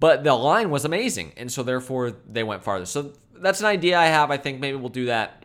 [0.00, 2.86] But the line was amazing, and so therefore they went farther.
[2.86, 4.32] So that's an idea I have.
[4.32, 5.44] I think maybe we'll do that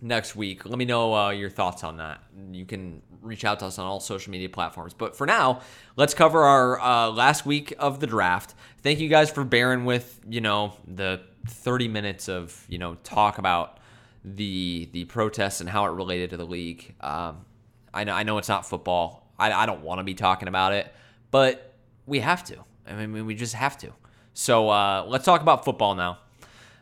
[0.00, 0.64] next week.
[0.64, 2.22] Let me know uh, your thoughts on that.
[2.52, 4.94] You can reach out to us on all social media platforms.
[4.94, 5.60] But for now,
[5.96, 8.54] let's cover our uh, last week of the draft.
[8.82, 13.38] Thank you guys for bearing with you know the 30 minutes of you know talk
[13.38, 13.79] about
[14.24, 16.94] the the protests and how it related to the league.
[17.00, 17.44] Um,
[17.92, 19.32] I know I know it's not football.
[19.38, 20.92] I, I don't want to be talking about it,
[21.30, 21.74] but
[22.06, 22.56] we have to.
[22.86, 23.92] I mean, we just have to.
[24.34, 26.18] So uh, let's talk about football now.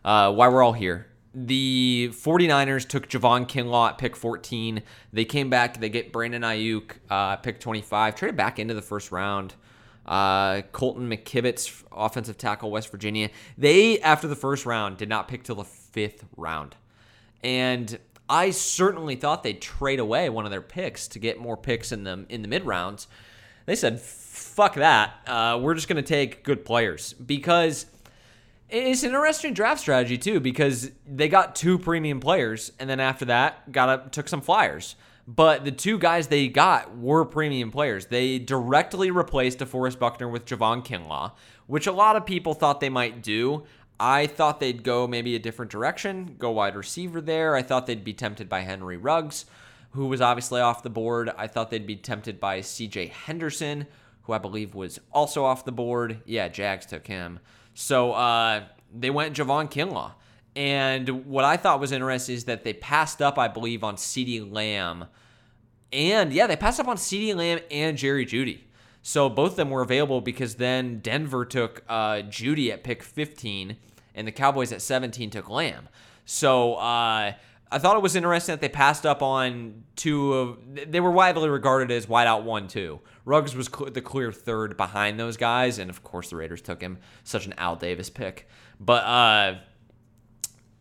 [0.04, 4.82] Uh, why we're all here the 49ers took Javon Kinlaw at pick 14.
[5.12, 5.78] They came back.
[5.80, 8.14] They get Brandon Aiyuk uh, pick 25.
[8.14, 9.54] Traded back into the first round.
[10.06, 13.28] Uh, Colton McKivitz, offensive tackle, West Virginia.
[13.58, 16.76] They, after the first round, did not pick till the fifth round.
[17.42, 17.98] And
[18.28, 22.04] I certainly thought they'd trade away one of their picks to get more picks in
[22.04, 23.08] the, in the mid rounds.
[23.66, 25.14] They said, fuck that.
[25.26, 27.86] Uh, we're just going to take good players because–
[28.70, 33.24] it's an interesting draft strategy too because they got two premium players and then after
[33.26, 34.94] that got up took some flyers.
[35.26, 38.06] But the two guys they got were premium players.
[38.06, 41.32] They directly replaced DeForest Buckner with Javon Kinlaw,
[41.66, 43.64] which a lot of people thought they might do.
[44.00, 47.56] I thought they'd go maybe a different direction, go wide receiver there.
[47.56, 49.46] I thought they'd be tempted by Henry Ruggs,
[49.90, 51.30] who was obviously off the board.
[51.36, 53.86] I thought they'd be tempted by CJ Henderson,
[54.22, 56.20] who I believe was also off the board.
[56.24, 57.40] Yeah, Jags took him.
[57.74, 60.12] So uh, they went Javon Kinlaw.
[60.54, 64.52] And what I thought was interesting is that they passed up, I believe, on CeeDee
[64.52, 65.06] Lamb.
[65.92, 68.60] And yeah, they passed up on CeeDee Lamb and Jerry Jeudy.
[69.02, 73.76] So both of them were available because then Denver took uh, Jeudy at pick 15
[74.14, 75.88] and the Cowboys at 17 took Lamb.
[76.24, 77.32] So uh,
[77.70, 80.58] I thought it was interesting that they passed up on two of.
[80.90, 83.00] They were widely regarded as wideout one, two.
[83.24, 86.80] Ruggs was cl- the clear third behind those guys, and of course the Raiders took
[86.80, 86.98] him.
[87.24, 88.48] Such an Al Davis pick,
[88.80, 89.58] but uh,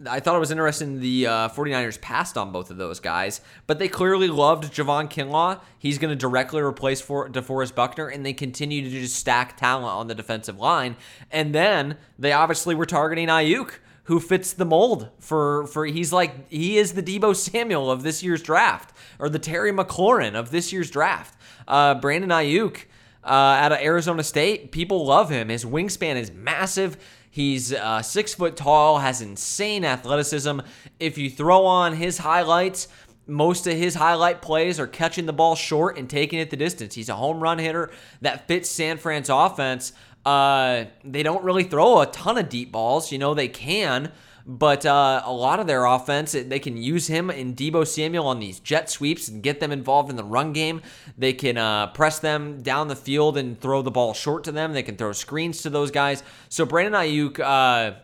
[0.05, 3.79] I thought it was interesting the uh, 49ers passed on both of those guys, but
[3.79, 5.59] they clearly loved Javon Kinlaw.
[5.79, 9.87] He's going to directly replace for DeForest Buckner, and they continue to just stack talent
[9.87, 10.97] on the defensive line.
[11.31, 13.71] And then they obviously were targeting Aiyuk,
[14.03, 18.21] who fits the mold for for he's like he is the Deebo Samuel of this
[18.21, 21.35] year's draft or the Terry McLaurin of this year's draft.
[21.67, 22.85] Uh, Brandon Aiyuk.
[23.23, 25.49] uh, out of Arizona State, people love him.
[25.49, 26.95] His wingspan is massive.
[27.37, 30.59] He's uh, six foot tall, has insane athleticism.
[30.99, 32.87] If you throw on his highlights,
[33.27, 36.95] most of his highlight plays are catching the ball short and taking it the distance.
[36.95, 39.93] He's a home run hitter that fits San Fran's offense.
[40.25, 43.11] Uh, they don't really throw a ton of deep balls.
[43.11, 44.11] You know, they can,
[44.47, 48.39] but uh, a lot of their offense, they can use him in Deebo Samuel on
[48.39, 50.81] these jet sweeps and get them involved in the run game.
[51.17, 54.71] They can uh, press them down the field and throw the ball short to them.
[54.71, 56.23] They can throw screens to those guys.
[56.49, 57.39] So Brandon Aiyuk.
[57.39, 57.99] uh,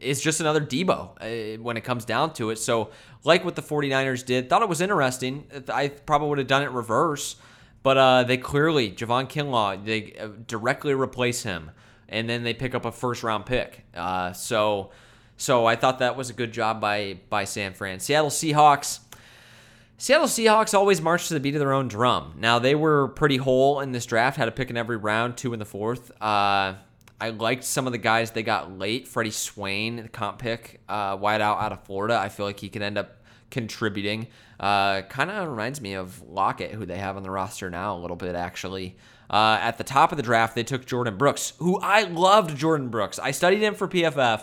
[0.00, 2.58] is just another Deebo uh, when it comes down to it.
[2.60, 2.90] So,
[3.24, 5.44] like what the 49ers did, thought it was interesting.
[5.68, 7.34] I probably would have done it reverse.
[7.82, 11.70] But uh, they clearly, Javon Kinlaw, they uh, directly replace him,
[12.08, 13.84] and then they pick up a first round pick.
[13.94, 14.90] Uh, so,
[15.38, 18.00] so I thought that was a good job by by San Fran.
[18.00, 18.98] Seattle Seahawks.
[19.96, 22.34] Seattle Seahawks always march to the beat of their own drum.
[22.36, 25.52] Now they were pretty whole in this draft, had a pick in every round, two
[25.52, 26.10] in the fourth.
[26.22, 26.74] Uh,
[27.20, 29.08] I liked some of the guys they got late.
[29.08, 32.16] Freddie Swain, the comp pick, uh, wide out out of Florida.
[32.16, 34.28] I feel like he could end up contributing.
[34.60, 37.98] Uh, kind of reminds me of Lockett, who they have on the roster now a
[37.98, 38.96] little bit, actually.
[39.30, 42.90] Uh, at the top of the draft, they took Jordyn Brooks, who I loved Jordyn
[42.90, 43.18] Brooks.
[43.18, 44.42] I studied him for PFF,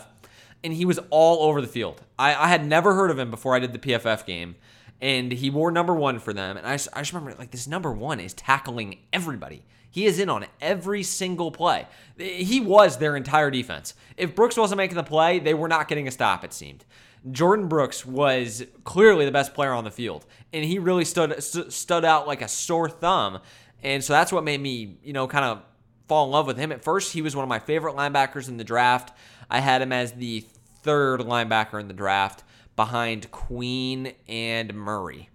[0.66, 2.02] and he was all over the field.
[2.18, 4.56] I, I had never heard of him before I did the PFF game,
[5.00, 6.56] and he wore number one for them.
[6.56, 9.62] And I, I just remember, like, this number one is tackling everybody.
[9.88, 11.86] He is in on every single play.
[12.18, 13.94] He was their entire defense.
[14.16, 16.84] If Brooks wasn't making the play, they were not getting a stop, it seemed.
[17.30, 21.72] Jordyn Brooks was clearly the best player on the field, and he really stood st-
[21.72, 23.38] stood out like a sore thumb.
[23.84, 25.62] And so that's what made me, you know, kind of
[26.08, 26.72] fall in love with him.
[26.72, 29.16] At first, he was one of my favorite linebackers in the draft.
[29.50, 30.44] I had him as the
[30.86, 32.42] third linebacker in the draft
[32.76, 35.28] behind Queen and Murray.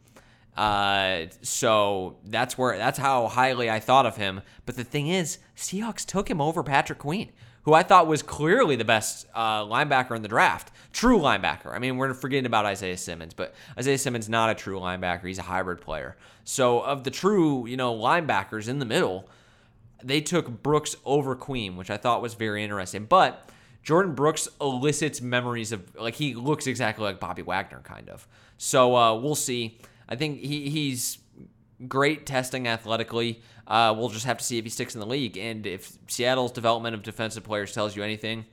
[0.57, 4.41] Uh, so that's where that's how highly I thought of him.
[4.65, 7.31] But the thing is, Seahawks took him over Patrick Queen
[7.63, 10.71] who I thought was clearly the best uh, linebacker in the draft.
[10.93, 11.73] True linebacker.
[11.73, 15.25] I mean, we're forgetting about Isaiah Simmons, but Isaiah Simmons not a true linebacker.
[15.25, 16.17] He's a hybrid player.
[16.43, 19.29] So of the true, you know, linebackers in the middle,
[20.03, 23.05] they took Brooks over Queen, which I thought was very interesting.
[23.05, 23.47] But
[23.83, 28.27] Jordyn Brooks elicits memories of like he looks exactly like Bobby Wagner, kind of.
[28.57, 29.79] So uh, we'll see.
[30.07, 31.17] I think he, he's
[31.87, 33.41] great testing athletically.
[33.67, 35.37] Uh, we'll just have to see if he sticks in the league.
[35.37, 38.45] And if Seattle's development of defensive players tells you anything,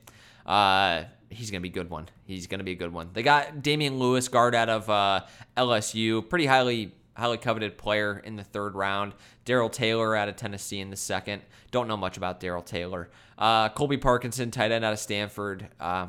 [0.45, 2.09] uh, he's going to be a good one.
[2.25, 3.09] He's going to be a good one.
[3.13, 5.25] They got Damian Lewis, guard out of uh,
[5.57, 9.13] LSU, pretty highly highly coveted player in the third round.
[9.45, 11.41] Darrell Taylor out of Tennessee in the second.
[11.71, 13.09] Don't know much about Darrell Taylor.
[13.37, 15.67] Uh, Colby Parkinson, tight end out of Stanford.
[15.79, 16.07] Uh,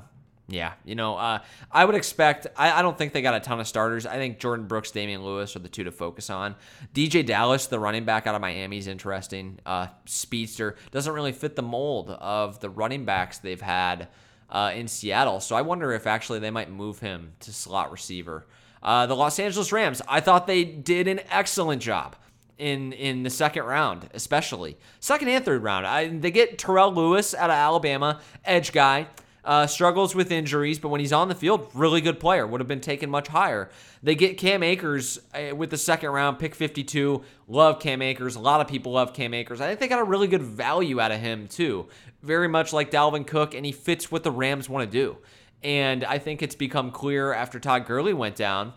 [0.50, 1.38] yeah, you know, uh,
[1.70, 2.48] I would expect.
[2.56, 4.04] I, I, don't think they got a ton of starters.
[4.04, 6.56] I think Jordyn Brooks, Damian Lewis are the two to focus on.
[6.92, 9.60] DeeJay Dallas, the running back out of Miami, is interesting.
[9.64, 14.08] Uh, speedster doesn't really fit the mold of the running backs they've had
[14.50, 15.40] uh, in Seattle.
[15.40, 18.46] So I wonder if actually they might move him to slot receiver.
[18.82, 22.16] Uh, the Los Angeles Rams, I thought they did an excellent job
[22.60, 25.86] in in the second round, especially second and third round.
[25.86, 29.08] I, they get Terrell Lewis out of Alabama, edge guy.
[29.42, 32.46] Uh, struggles with injuries, but when he's on the field, really good player.
[32.46, 33.70] Would have been taken much higher.
[34.02, 37.22] They get Cam Akers uh, with the second round, pick 52.
[37.48, 38.36] Love Cam Akers.
[38.36, 39.62] A lot of people love Cam Akers.
[39.62, 41.88] I think they got a really good value out of him, too.
[42.22, 45.16] Very much like Dalvin Cook, and he fits what the Rams want to do.
[45.62, 48.72] And I think it's become clear after Todd Gurley went down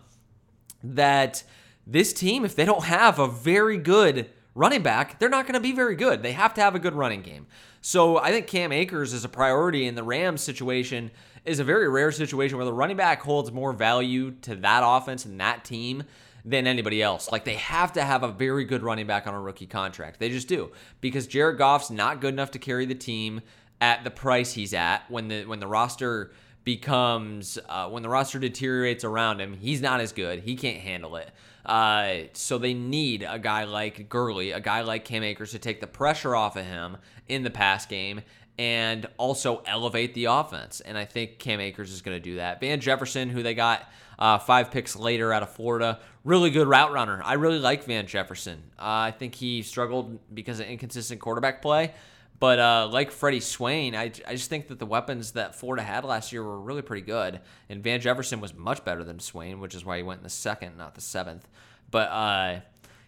[0.82, 1.42] that
[1.86, 5.60] this team, if they don't have a very good running back, they're not going to
[5.60, 6.22] be very good.
[6.22, 7.46] They have to have a good running game.
[7.80, 11.10] So I think Cam Akers is a priority in the Rams situation
[11.44, 15.24] is a very rare situation where the running back holds more value to that offense
[15.26, 16.04] and that team
[16.44, 17.30] than anybody else.
[17.30, 20.20] Like they have to have a very good running back on a rookie contract.
[20.20, 23.40] They just do because Jared Goff's not good enough to carry the team
[23.80, 26.32] at the price he's at when the when the roster
[26.64, 29.54] becomes uh, when the roster deteriorates around him.
[29.54, 30.40] He's not as good.
[30.40, 31.30] He can't handle it.
[31.64, 35.80] Uh, so they need a guy like Gurley, a guy like Cam Akers to take
[35.80, 36.96] the pressure off of him
[37.28, 38.20] in the pass game
[38.58, 40.80] and also elevate the offense.
[40.80, 42.60] And I think Cam Akers is going to do that.
[42.60, 43.88] Van Jefferson, who they got
[44.18, 47.20] uh, five picks later out of Florida, really good route runner.
[47.24, 48.62] I really like Van Jefferson.
[48.78, 51.92] Uh, I think he struggled because of inconsistent quarterback play.
[52.40, 56.04] But uh, like Freddie Swain, I, I just think that the weapons that Florida had
[56.04, 57.40] last year were really pretty good.
[57.68, 60.30] And Van Jefferson was much better than Swain, which is why he went in the
[60.30, 61.48] second, not the seventh.
[61.90, 62.60] But uh,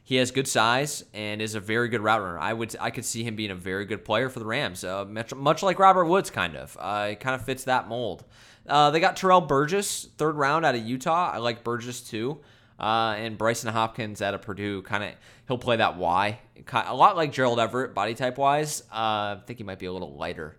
[0.05, 2.39] he has good size and is a very good route runner.
[2.39, 5.05] I would I could see him being a very good player for the Rams, uh,
[5.05, 6.77] much, much like Robert Woods, kind of.
[6.81, 8.25] Uh, it kind of fits that mold.
[8.69, 11.33] Uh, they got Terrell Burgess, third round out of Utah.
[11.33, 12.39] I like Burgess too.
[12.79, 15.13] Uh, and Brycen Hopkins out of Purdue, kind of
[15.49, 16.39] he'll play that Y,
[16.73, 18.83] a lot like Gerald Everett body type wise.
[18.93, 20.57] Uh, I think he might be a little lighter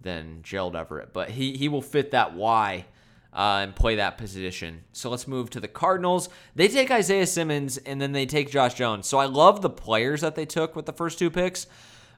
[0.00, 2.84] than Gerald Everett, but he he will fit that Y
[3.32, 4.84] uh, and play that position.
[4.92, 6.28] So let's move to the Cardinals.
[6.54, 9.08] They take Isaiah Simmons and then they take Josh Jones.
[9.08, 11.66] So I love the players that they took with the first two picks,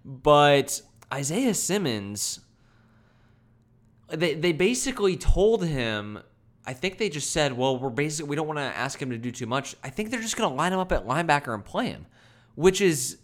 [0.04, 0.82] but
[1.12, 2.40] Isaiah Simmons,
[4.10, 6.20] they they basically told him.
[6.68, 9.16] I think they just said, well, we're basically we don't want to ask him to
[9.16, 9.74] do too much.
[9.82, 12.04] I think they're just going to line him up at linebacker and play him,
[12.56, 13.16] which is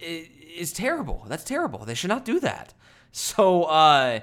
[0.00, 1.26] is terrible.
[1.28, 1.84] That's terrible.
[1.84, 2.72] They should not do that.
[3.12, 4.20] So uh,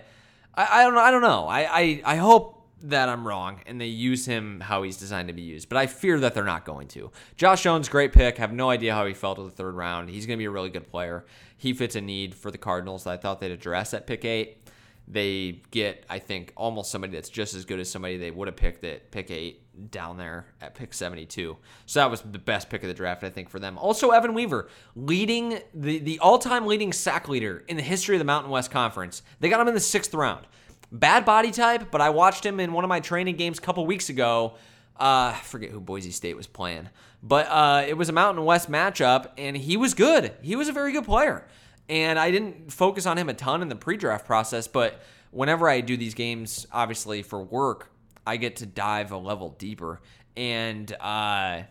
[0.56, 1.02] I, I don't know.
[1.02, 1.48] I don't know.
[1.48, 5.34] I, I, I hope that I'm wrong and they use him how he's designed to
[5.34, 7.12] be used, but I fear that they're not going to.
[7.36, 8.40] Josh Jones, great pick.
[8.40, 10.10] Have no idea how he fell to the third round.
[10.10, 11.26] He's going to be a really good player.
[11.58, 14.68] He fits a need for the Cardinals that I thought they'd address at pick eight.
[15.08, 18.56] They get, I think, almost somebody that's just as good as somebody they would have
[18.56, 21.58] picked at pick eight down there at pick 72.
[21.86, 23.78] So that was the best pick of the draft, I think, for them.
[23.78, 28.20] Also, Evan Weaver, leading the, the all time leading sack leader in the history of
[28.20, 29.22] the Mountain West Conference.
[29.40, 30.48] They got him in the sixth round.
[30.92, 33.86] Bad body type, but I watched him in one of my training games a couple
[33.86, 34.56] weeks ago.
[34.98, 36.90] Uh, I forget who Boise State was playing,
[37.22, 40.34] but uh, it was a Mountain West matchup, and he was good.
[40.42, 41.46] He was a very good player,
[41.90, 44.68] and I didn't focus on him a ton in the pre-draft process.
[44.68, 47.92] But whenever I do these games, obviously for work,
[48.26, 50.02] I get to dive a level deeper,
[50.36, 51.64] and uh,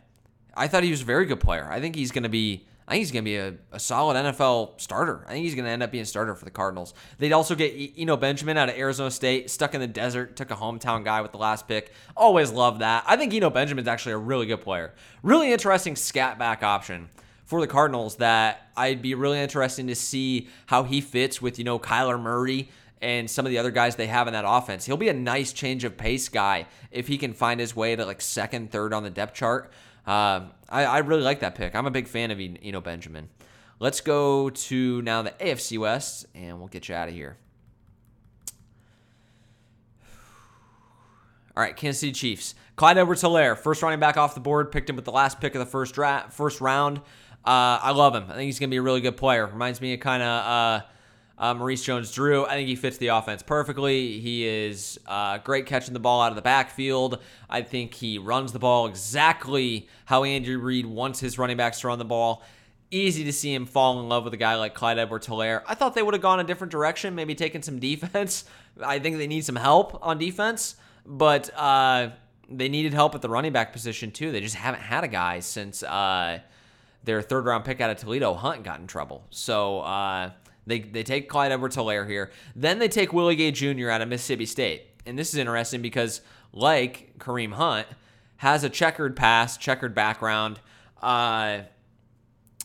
[0.56, 1.68] I thought he was a very good player.
[1.70, 4.14] I think he's going to be I think he's going to be a, a, solid
[4.14, 5.24] NFL starter.
[5.26, 6.92] I think he's going to end up being a starter for the Cardinals.
[7.16, 10.54] They'd also get Eno Benjamin out of Arizona State, stuck in the desert, took a
[10.54, 11.92] hometown guy with the last pick.
[12.14, 13.04] Always love that.
[13.06, 14.92] I think Eno Benjamin's actually a really good player.
[15.22, 17.08] Really interesting scat back option
[17.44, 21.64] for the Cardinals that I'd be really interesting to see how he fits with, you
[21.64, 22.70] know, Kyler Murray
[23.02, 24.86] and some of the other guys they have in that offense.
[24.86, 28.04] He'll be a nice change of pace guy if he can find his way to
[28.06, 29.72] like second, third on the depth chart.
[30.06, 31.74] Uh, I, I really like that pick.
[31.74, 33.28] I'm a big fan of Eno Benjamin.
[33.78, 37.36] Let's go to now the AFC West, and we'll get you out of here.
[41.56, 42.54] All right, Kansas City Chiefs.
[42.76, 45.60] Clyde Edwards-Helaire, first running back off the board, picked him with the last pick of
[45.60, 47.00] the first draft, first round.
[47.44, 48.24] Uh, I love him.
[48.24, 49.46] I think he's going to be a really good player.
[49.46, 50.84] Reminds me of kind of uh,
[51.36, 54.20] uh, Maurice Jones-Drew, I think he fits the offense perfectly.
[54.20, 57.18] He is uh, great catching the ball out of the backfield.
[57.50, 61.88] I think he runs the ball exactly how Andy Reid wants his running backs to
[61.88, 62.42] run the ball.
[62.90, 65.62] Easy to see him fall in love with a guy like Clyde Edwards Helaire.
[65.66, 68.44] I thought they would have gone a different direction, maybe taken some defense.
[68.82, 72.10] I think they need some help on defense, but uh,
[72.48, 74.30] they needed help at the running back position too.
[74.30, 76.38] They just haven't had a guy since uh,
[77.04, 79.26] their third round pick out of Toledo, Hunt, got in trouble.
[79.30, 80.30] So, uh,
[80.66, 82.30] they, they take Clyde Edwards Helaire here.
[82.56, 83.90] Then they take Willie Gay Jr.
[83.90, 84.82] out of Mississippi State.
[85.06, 87.86] And this is interesting because, like Kareem Hunt,
[88.36, 90.60] has a checkered past, checkered background.
[91.02, 91.60] Uh,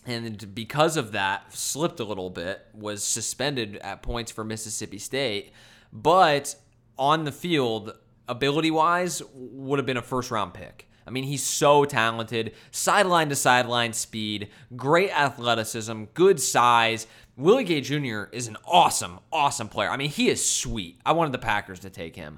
[0.05, 5.51] and because of that, slipped a little bit, was suspended at points for Mississippi State.
[5.91, 6.55] But
[6.97, 7.93] on the field,
[8.27, 10.88] ability wise, would have been a first round pick.
[11.09, 17.07] I mean, he's so talented, sideline to sideline speed, great athleticism, good size.
[17.35, 18.25] Willie Gay Jr.
[18.31, 19.89] is an awesome, awesome player.
[19.89, 21.01] I mean, he is sweet.
[21.03, 22.37] I wanted the Packers to take him.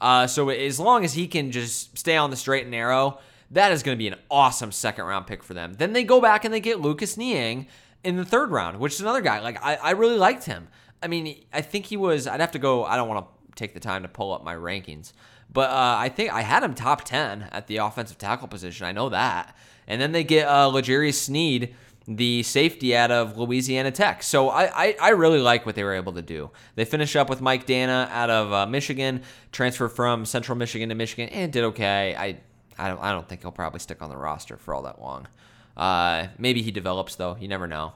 [0.00, 3.18] Uh, so as long as he can just stay on the straight and narrow,
[3.50, 5.74] that is going to be an awesome second round pick for them.
[5.74, 7.66] Then they go back and they get Lucas Niang
[8.04, 9.40] in the third round, which is another guy.
[9.40, 10.68] Like I, I really liked him.
[11.02, 12.28] I mean, I think he was.
[12.28, 12.84] I'd have to go.
[12.84, 15.12] I don't want to take the time to pull up my rankings.
[15.52, 18.86] But uh, I think I had him top 10 at the offensive tackle position.
[18.86, 19.54] I know that.
[19.86, 21.74] And then they get uh, L'Jarius Sneed,
[22.08, 24.22] the safety out of Louisiana Tech.
[24.22, 26.50] So I, I, I, really like what they were able to do.
[26.74, 29.22] They finish up with Mike Danna out of uh, Michigan,
[29.52, 32.14] transfer from Central Michigan to Michigan, and did okay.
[32.16, 32.38] I,
[32.78, 35.28] I, don't, I don't think he'll probably stick on the roster for all that long.
[35.76, 37.36] Uh, maybe he develops, though.
[37.38, 37.92] You never know.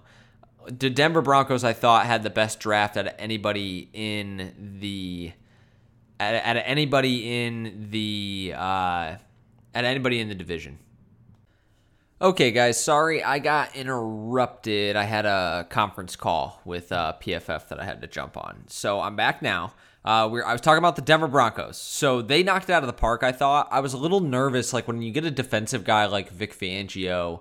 [0.67, 5.33] The Denver Broncos, I thought, had the best draft out of anybody in the–
[6.19, 9.17] at, at anybody in the uh,
[9.75, 10.79] at anybody in the division.
[12.21, 14.97] Okay, guys, sorry I got interrupted.
[14.97, 18.65] I had a conference call with uh, PFF that I had to jump on.
[18.69, 19.75] So I'm back now.
[20.03, 21.77] Uh, I was talking about the Denver Broncos.
[21.77, 23.69] So they knocked it out of the park, I thought.
[23.71, 27.41] I was a little nervous, like when you get a defensive guy like Vic Fangio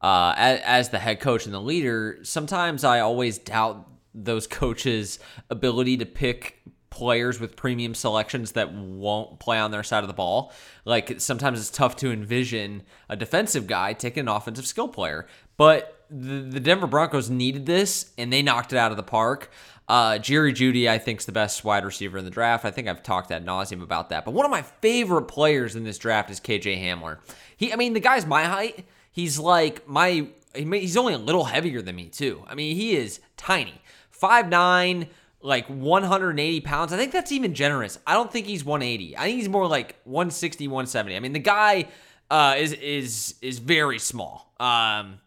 [0.00, 5.18] uh, as, as the head coach and the leader, sometimes I always doubt those coaches'
[5.48, 10.14] ability to pick players with premium selections that won't play on their side of the
[10.14, 10.52] ball.
[10.84, 15.26] Like sometimes it's tough to envision a defensive guy taking an offensive skill player.
[15.56, 19.50] But the, Denver Broncos needed this and they knocked it out of the park.
[19.88, 22.64] Uh, Jerry Jeudy, I think, is the best wide receiver in the draft.
[22.64, 24.24] I think I've talked ad nauseum about that.
[24.24, 27.18] But one of my favorite players in this draft is KJ Hamler.
[27.56, 28.84] He, I mean, the guy's my height.
[29.10, 30.28] He's like my.
[30.54, 32.44] He's only a little heavier than me too.
[32.48, 33.80] I mean, he is tiny,
[34.10, 35.08] five nine
[35.40, 36.92] like 180 pounds.
[36.92, 37.98] I think that's even generous.
[38.06, 39.16] I don't think he's 180.
[39.16, 41.16] I think he's more like 160, 170.
[41.16, 41.86] I mean, the guy
[42.30, 44.52] uh, is is is very small.
[44.60, 45.20] Um,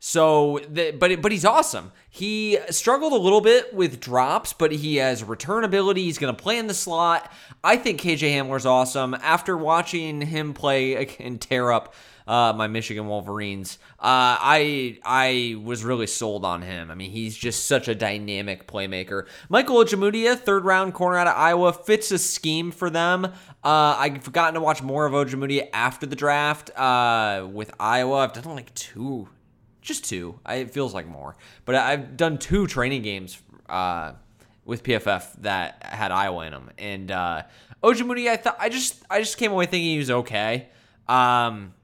[0.00, 1.92] so, the, but but he's awesome.
[2.10, 6.02] He struggled a little bit with drops, but he has return ability.
[6.02, 7.32] He's going to play in the slot.
[7.62, 9.14] I think KJ Hamler's awesome.
[9.14, 11.94] After watching him play and tear up
[12.26, 13.78] uh, my Michigan Wolverines.
[13.98, 16.90] Uh, I I was really sold on him.
[16.90, 19.26] I mean, he's just such a dynamic playmaker.
[19.48, 23.26] Michael Ojemudia, third round corner out of Iowa, fits a scheme for them.
[23.26, 28.16] Uh, I've gotten to watch more of Ojemudia after the draft uh, with Iowa.
[28.18, 29.28] I've done like two,
[29.82, 30.40] just two.
[30.44, 34.12] I, it feels like more, but I've done two training games uh,
[34.64, 36.70] with PFF that had Iowa in them.
[36.78, 37.42] And uh,
[37.82, 40.68] I thought I just I just came away thinking he was okay.
[41.06, 41.74] Um,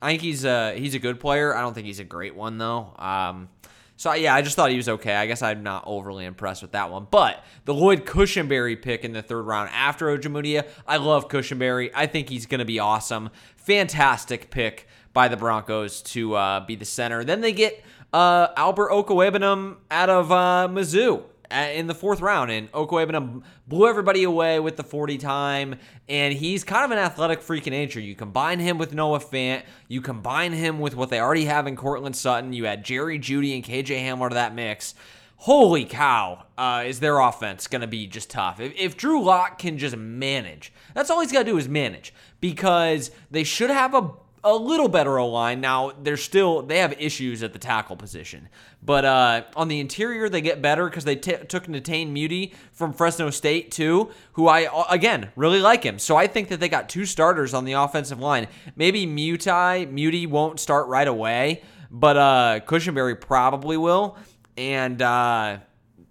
[0.00, 1.54] I think he's a he's a good player.
[1.54, 2.92] I don't think he's a great one though.
[2.96, 3.48] Um,
[3.96, 5.16] so yeah, I just thought he was okay.
[5.16, 7.08] I guess I'm not overly impressed with that one.
[7.10, 11.90] But the Lloyd Cushenberry pick in the third round after Ojemudia, I love Cushenberry.
[11.94, 13.30] I think he's going to be awesome.
[13.56, 17.24] Fantastic pick by the Broncos to uh, be the center.
[17.24, 17.82] Then they get
[18.12, 24.24] uh, Albert Okwuegbunam out of uh, Mizzou in the fourth round, and Okwuegbunam blew everybody
[24.24, 25.76] away with the 40 time,
[26.08, 28.00] and he's kind of an athletic freak in nature.
[28.00, 31.76] You combine him with Noah Fant, you combine him with what they already have in
[31.76, 34.94] Courtland Sutton, you add Jerry Jeudy and KJ Hamler to that mix.
[35.42, 38.58] Holy cow, uh, is their offense going to be just tough?
[38.58, 42.12] If, if Drew Lock can just manage, that's all he's got to do is manage
[42.40, 44.10] because they should have a
[44.44, 45.60] a little better O line.
[45.60, 48.48] Now they're still they have issues at the tackle position,
[48.82, 52.92] but uh, on the interior they get better because they t- took Netane Muti from
[52.92, 55.98] Fresno State too, who I again really like him.
[55.98, 58.48] So I think that they got two starters on the offensive line.
[58.76, 64.16] Maybe Muti Muti won't start right away, but uh, Cushenberry probably will,
[64.56, 65.00] and.
[65.02, 65.58] Uh,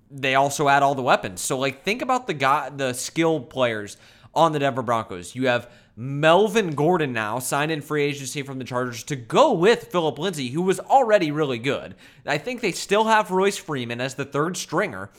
[0.09, 1.41] they also add all the weapons.
[1.41, 3.97] So like think about the guy the skilled players
[4.33, 5.35] on the Denver Broncos.
[5.35, 5.69] You have
[5.99, 10.49] Melvin Gordon now signed in free agency from the Chargers to go with Philip Lindsay,
[10.49, 11.95] who was already really good.
[12.23, 15.09] I think they still have Royce Freeman as the third stringer.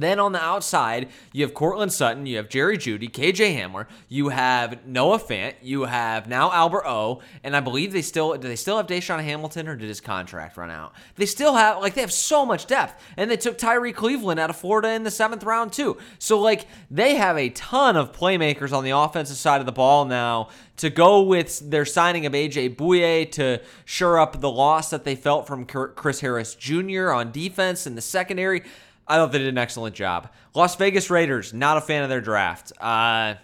[0.00, 4.28] Then on the outside, you have Courtland Sutton, you have Jerry Jeudy, KJ Hamler, you
[4.28, 8.56] have Noah Fant, you have now Albert O, and I believe they still do they
[8.56, 10.92] still have DaeSean Hamilton or did his contract run out?
[11.16, 13.02] They still have like they have so much depth.
[13.16, 15.98] And they took Tyrie Cleveland out of Florida in the seventh round too.
[16.18, 20.04] So like they have a ton of playmakers on the offensive side of the ball
[20.04, 25.04] now to go with their signing of AJ Bouye to shore up the loss that
[25.04, 27.10] they felt from Chris Harris Jr.
[27.10, 28.62] on defense in the secondary.
[29.06, 30.30] I thought they did an excellent job.
[30.54, 32.72] Las Vegas Raiders, not a fan of their draft.
[32.80, 33.34] Uh,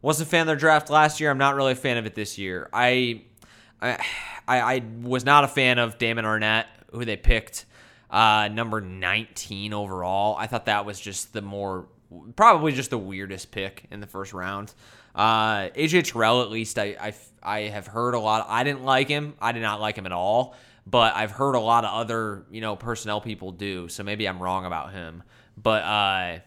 [0.00, 1.30] wasn't a fan of their draft last year.
[1.30, 2.68] I'm not really a fan of it this year.
[2.72, 3.22] I,
[3.80, 3.98] I,
[4.46, 7.64] I was not a fan of Damon Arnette, who they picked
[8.10, 10.36] uh, number 19 overall.
[10.36, 11.86] I thought that was just the more,
[12.36, 14.72] probably just the weirdest pick in the first round.
[15.14, 18.46] Uh, AJ Terrell, at least I, I, I have heard a lot.
[18.48, 19.34] I didn't like him.
[19.40, 20.54] I did not like him at all
[20.86, 23.88] but I've heard a lot of other, you know, personnel people do.
[23.88, 25.22] So maybe I'm wrong about him.
[25.56, 26.38] But uh,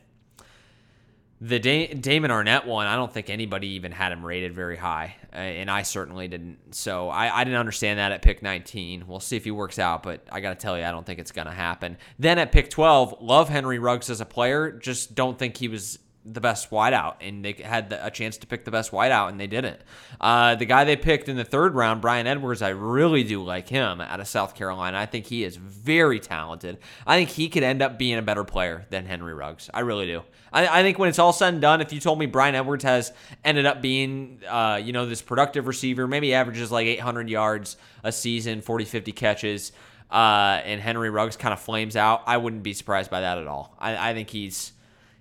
[1.42, 5.16] the da- Damon Arnette one, I don't think anybody even had him rated very high,
[5.34, 6.76] uh, and I certainly didn't.
[6.76, 9.06] So I, I didn't understand that at pick 19.
[9.08, 11.20] We'll see if he works out, but I got to tell you, I don't think
[11.20, 11.98] it's going to happen.
[12.18, 16.00] Then at pick 12, love Henry Ruggs as a player, just don't think he was
[16.26, 19.48] the best wideout, and they had a chance to pick the best wideout, and they
[19.48, 19.80] didn't.
[20.20, 23.70] Uh, the guy they picked in the third round, Bryan Edwards, I really do like
[23.70, 24.98] him out of South Carolina.
[24.98, 26.80] I think he is very talented.
[27.06, 29.70] I think he could end up being a better player than Henry Ruggs.
[29.74, 30.24] I really do.
[30.52, 32.84] I, I think when it's all said and done, if you told me Bryan Edwards
[32.84, 33.14] has
[33.44, 38.12] ended up being, uh, you know, this productive receiver, maybe averages like 800 yards a
[38.12, 39.72] season, 40, 50 catches,
[40.10, 43.48] uh, and Henry Ruggs kind of flames out, I wouldn't be surprised by that at
[43.48, 43.76] all.
[43.78, 44.72] I, I think he's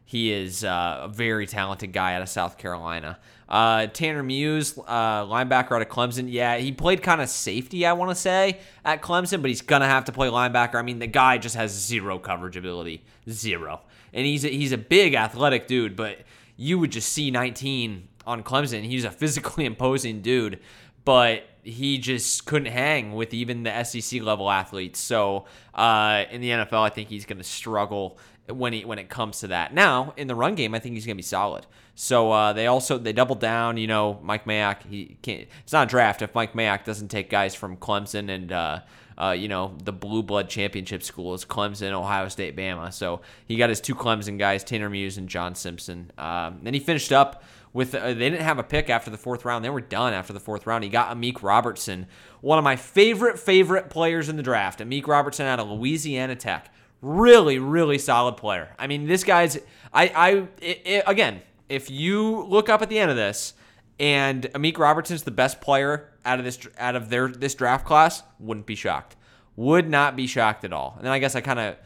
[0.04, 3.18] he is uh, a very talented guy out of South Carolina.
[3.48, 6.26] Uh, Tanner Muse, uh, linebacker out of Clemson.
[6.30, 9.80] Yeah, he played kind of safety, I want to say, at Clemson, but he's going
[9.80, 10.76] to have to play linebacker.
[10.76, 13.04] I mean, the guy just has zero coverage ability.
[13.28, 13.82] Zero.
[14.12, 16.18] And he's a, he's a big athletic dude, but
[16.56, 18.84] you would just see 19 on Clemson.
[18.84, 20.60] He's a physically imposing dude,
[21.04, 25.00] but he just couldn't hang with even the SEC level athletes.
[25.00, 28.18] So uh, in the NFL, I think he's going to struggle
[28.48, 29.72] when he when it comes to that.
[29.72, 31.66] Now in the run game, I think he's going to be solid.
[31.94, 33.76] So uh, they also they doubled down.
[33.76, 34.82] You know, Mike Mayock.
[34.88, 35.46] He can't.
[35.62, 38.52] It's not a draft if Mike Mayock doesn't take guys from Clemson and.
[38.52, 38.80] Uh,
[39.16, 42.92] uh, you know, the blue blood championship school is Clemson, Ohio State, Bama.
[42.92, 46.10] So he got his two Clemson guys, Tanner Muse and John Simpson.
[46.18, 49.44] Um, then he finished up with, uh, they didn't have a pick after the fourth
[49.44, 49.64] round.
[49.64, 50.82] They were done after the fourth round.
[50.84, 52.06] He got Amik Robertson,
[52.40, 54.80] one of my favorite, favorite players in the draft.
[54.80, 56.74] Amik Robertson out of Louisiana Tech
[57.04, 58.74] really, really solid player.
[58.78, 59.58] I mean, this guy's.
[59.92, 60.30] I, I,
[60.60, 63.54] it, it, again, if you look up at the end of this,
[64.00, 68.22] and Amik Robertson's the best player out of this out of their this draft class,
[68.40, 69.16] wouldn't be shocked.
[69.56, 70.94] Would not be shocked at all.
[70.96, 71.76] And then I guess I kind of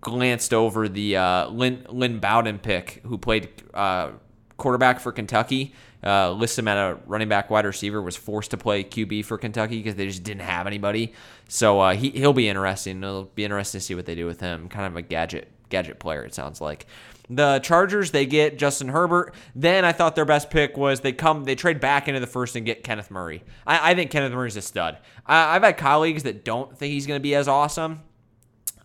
[0.00, 4.10] glanced over the uh, Lynn Lynn Bowden pick, who played uh,
[4.56, 5.74] quarterback for Kentucky.
[6.06, 8.00] Uh, lists him at a running back, wide receiver.
[8.00, 11.12] Was forced to play QB for Kentucky because they just didn't have anybody.
[11.48, 13.02] So uh, he he'll be interesting.
[13.02, 14.68] It'll be interesting to see what they do with him.
[14.68, 16.22] Kind of a gadget gadget player.
[16.24, 16.86] It sounds like.
[17.28, 19.34] The Chargers, they get Justin Herbert.
[19.54, 22.54] Then I thought their best pick was they come, they trade back into the first
[22.54, 23.42] and get Kenneth Murray.
[23.66, 24.98] I, I think Kenneth Murray's a stud.
[25.26, 28.02] I, I've had colleagues that don't think he's going to be as awesome.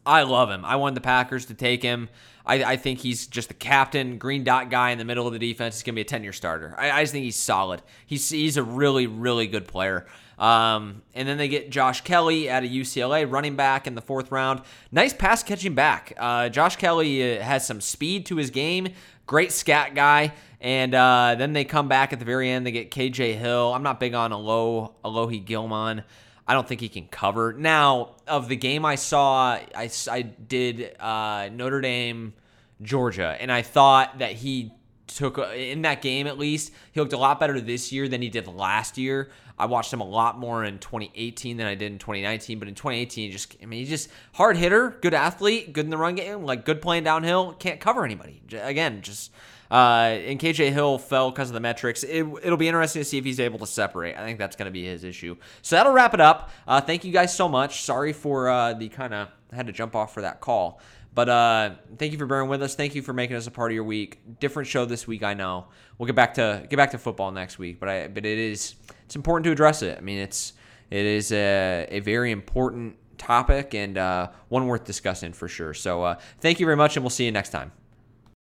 [0.05, 0.65] I love him.
[0.65, 2.09] I wanted the Packers to take him.
[2.45, 5.39] I, I, think he's just the captain, green dot guy in the middle of the
[5.39, 5.75] defense.
[5.75, 6.75] He's going to be a 10 year starter.
[6.77, 7.81] I, I, just think he's solid.
[8.05, 10.05] He's, he's a really, really good player.
[10.39, 14.31] Um, and then they get Josh Kelley out of UCLA, running back in the fourth
[14.31, 14.61] round.
[14.91, 16.13] Nice pass catching back.
[16.17, 18.89] Uh, Josh Kelley uh, has some speed to his game.
[19.27, 20.33] Great scat guy.
[20.59, 22.65] And uh, then they come back at the very end.
[22.65, 23.73] They get KJ Hill.
[23.73, 26.03] I'm not big on Alo, Alohi Gilman.
[26.51, 27.53] I don't think he can cover.
[27.53, 32.33] Now, of the game I saw, I, I did uh, Notre Dame,
[32.81, 34.73] Georgia, and I thought that he
[35.07, 38.29] took in that game at least he looked a lot better this year than he
[38.29, 39.29] did last year
[39.59, 42.73] i watched him a lot more in 2018 than i did in 2019 but in
[42.75, 46.15] 2018 he just i mean he's just hard hitter good athlete good in the run
[46.15, 49.31] game like good playing downhill can't cover anybody again just
[49.71, 52.03] uh, and KJ Hill fell because of the metrics.
[52.03, 54.17] It, will be interesting to see if he's able to separate.
[54.17, 55.37] I think that's going to be his issue.
[55.61, 56.49] So that'll wrap it up.
[56.67, 57.83] Uh, thank you guys so much.
[57.83, 60.81] Sorry for uh, the kind of had to jump off for that call.
[61.13, 62.75] But uh, thank you for bearing with us.
[62.75, 64.39] Thank you for making us a part of your week.
[64.39, 65.67] Different show this week, I know.
[65.97, 68.75] We'll get back to get back to football next week, but I but it is
[69.05, 69.97] it's important to address it.
[69.97, 70.53] I mean, it's
[70.89, 75.73] it is a, a very important topic and uh, one worth discussing for sure.
[75.73, 77.71] So uh, thank you very much, and we'll see you next time.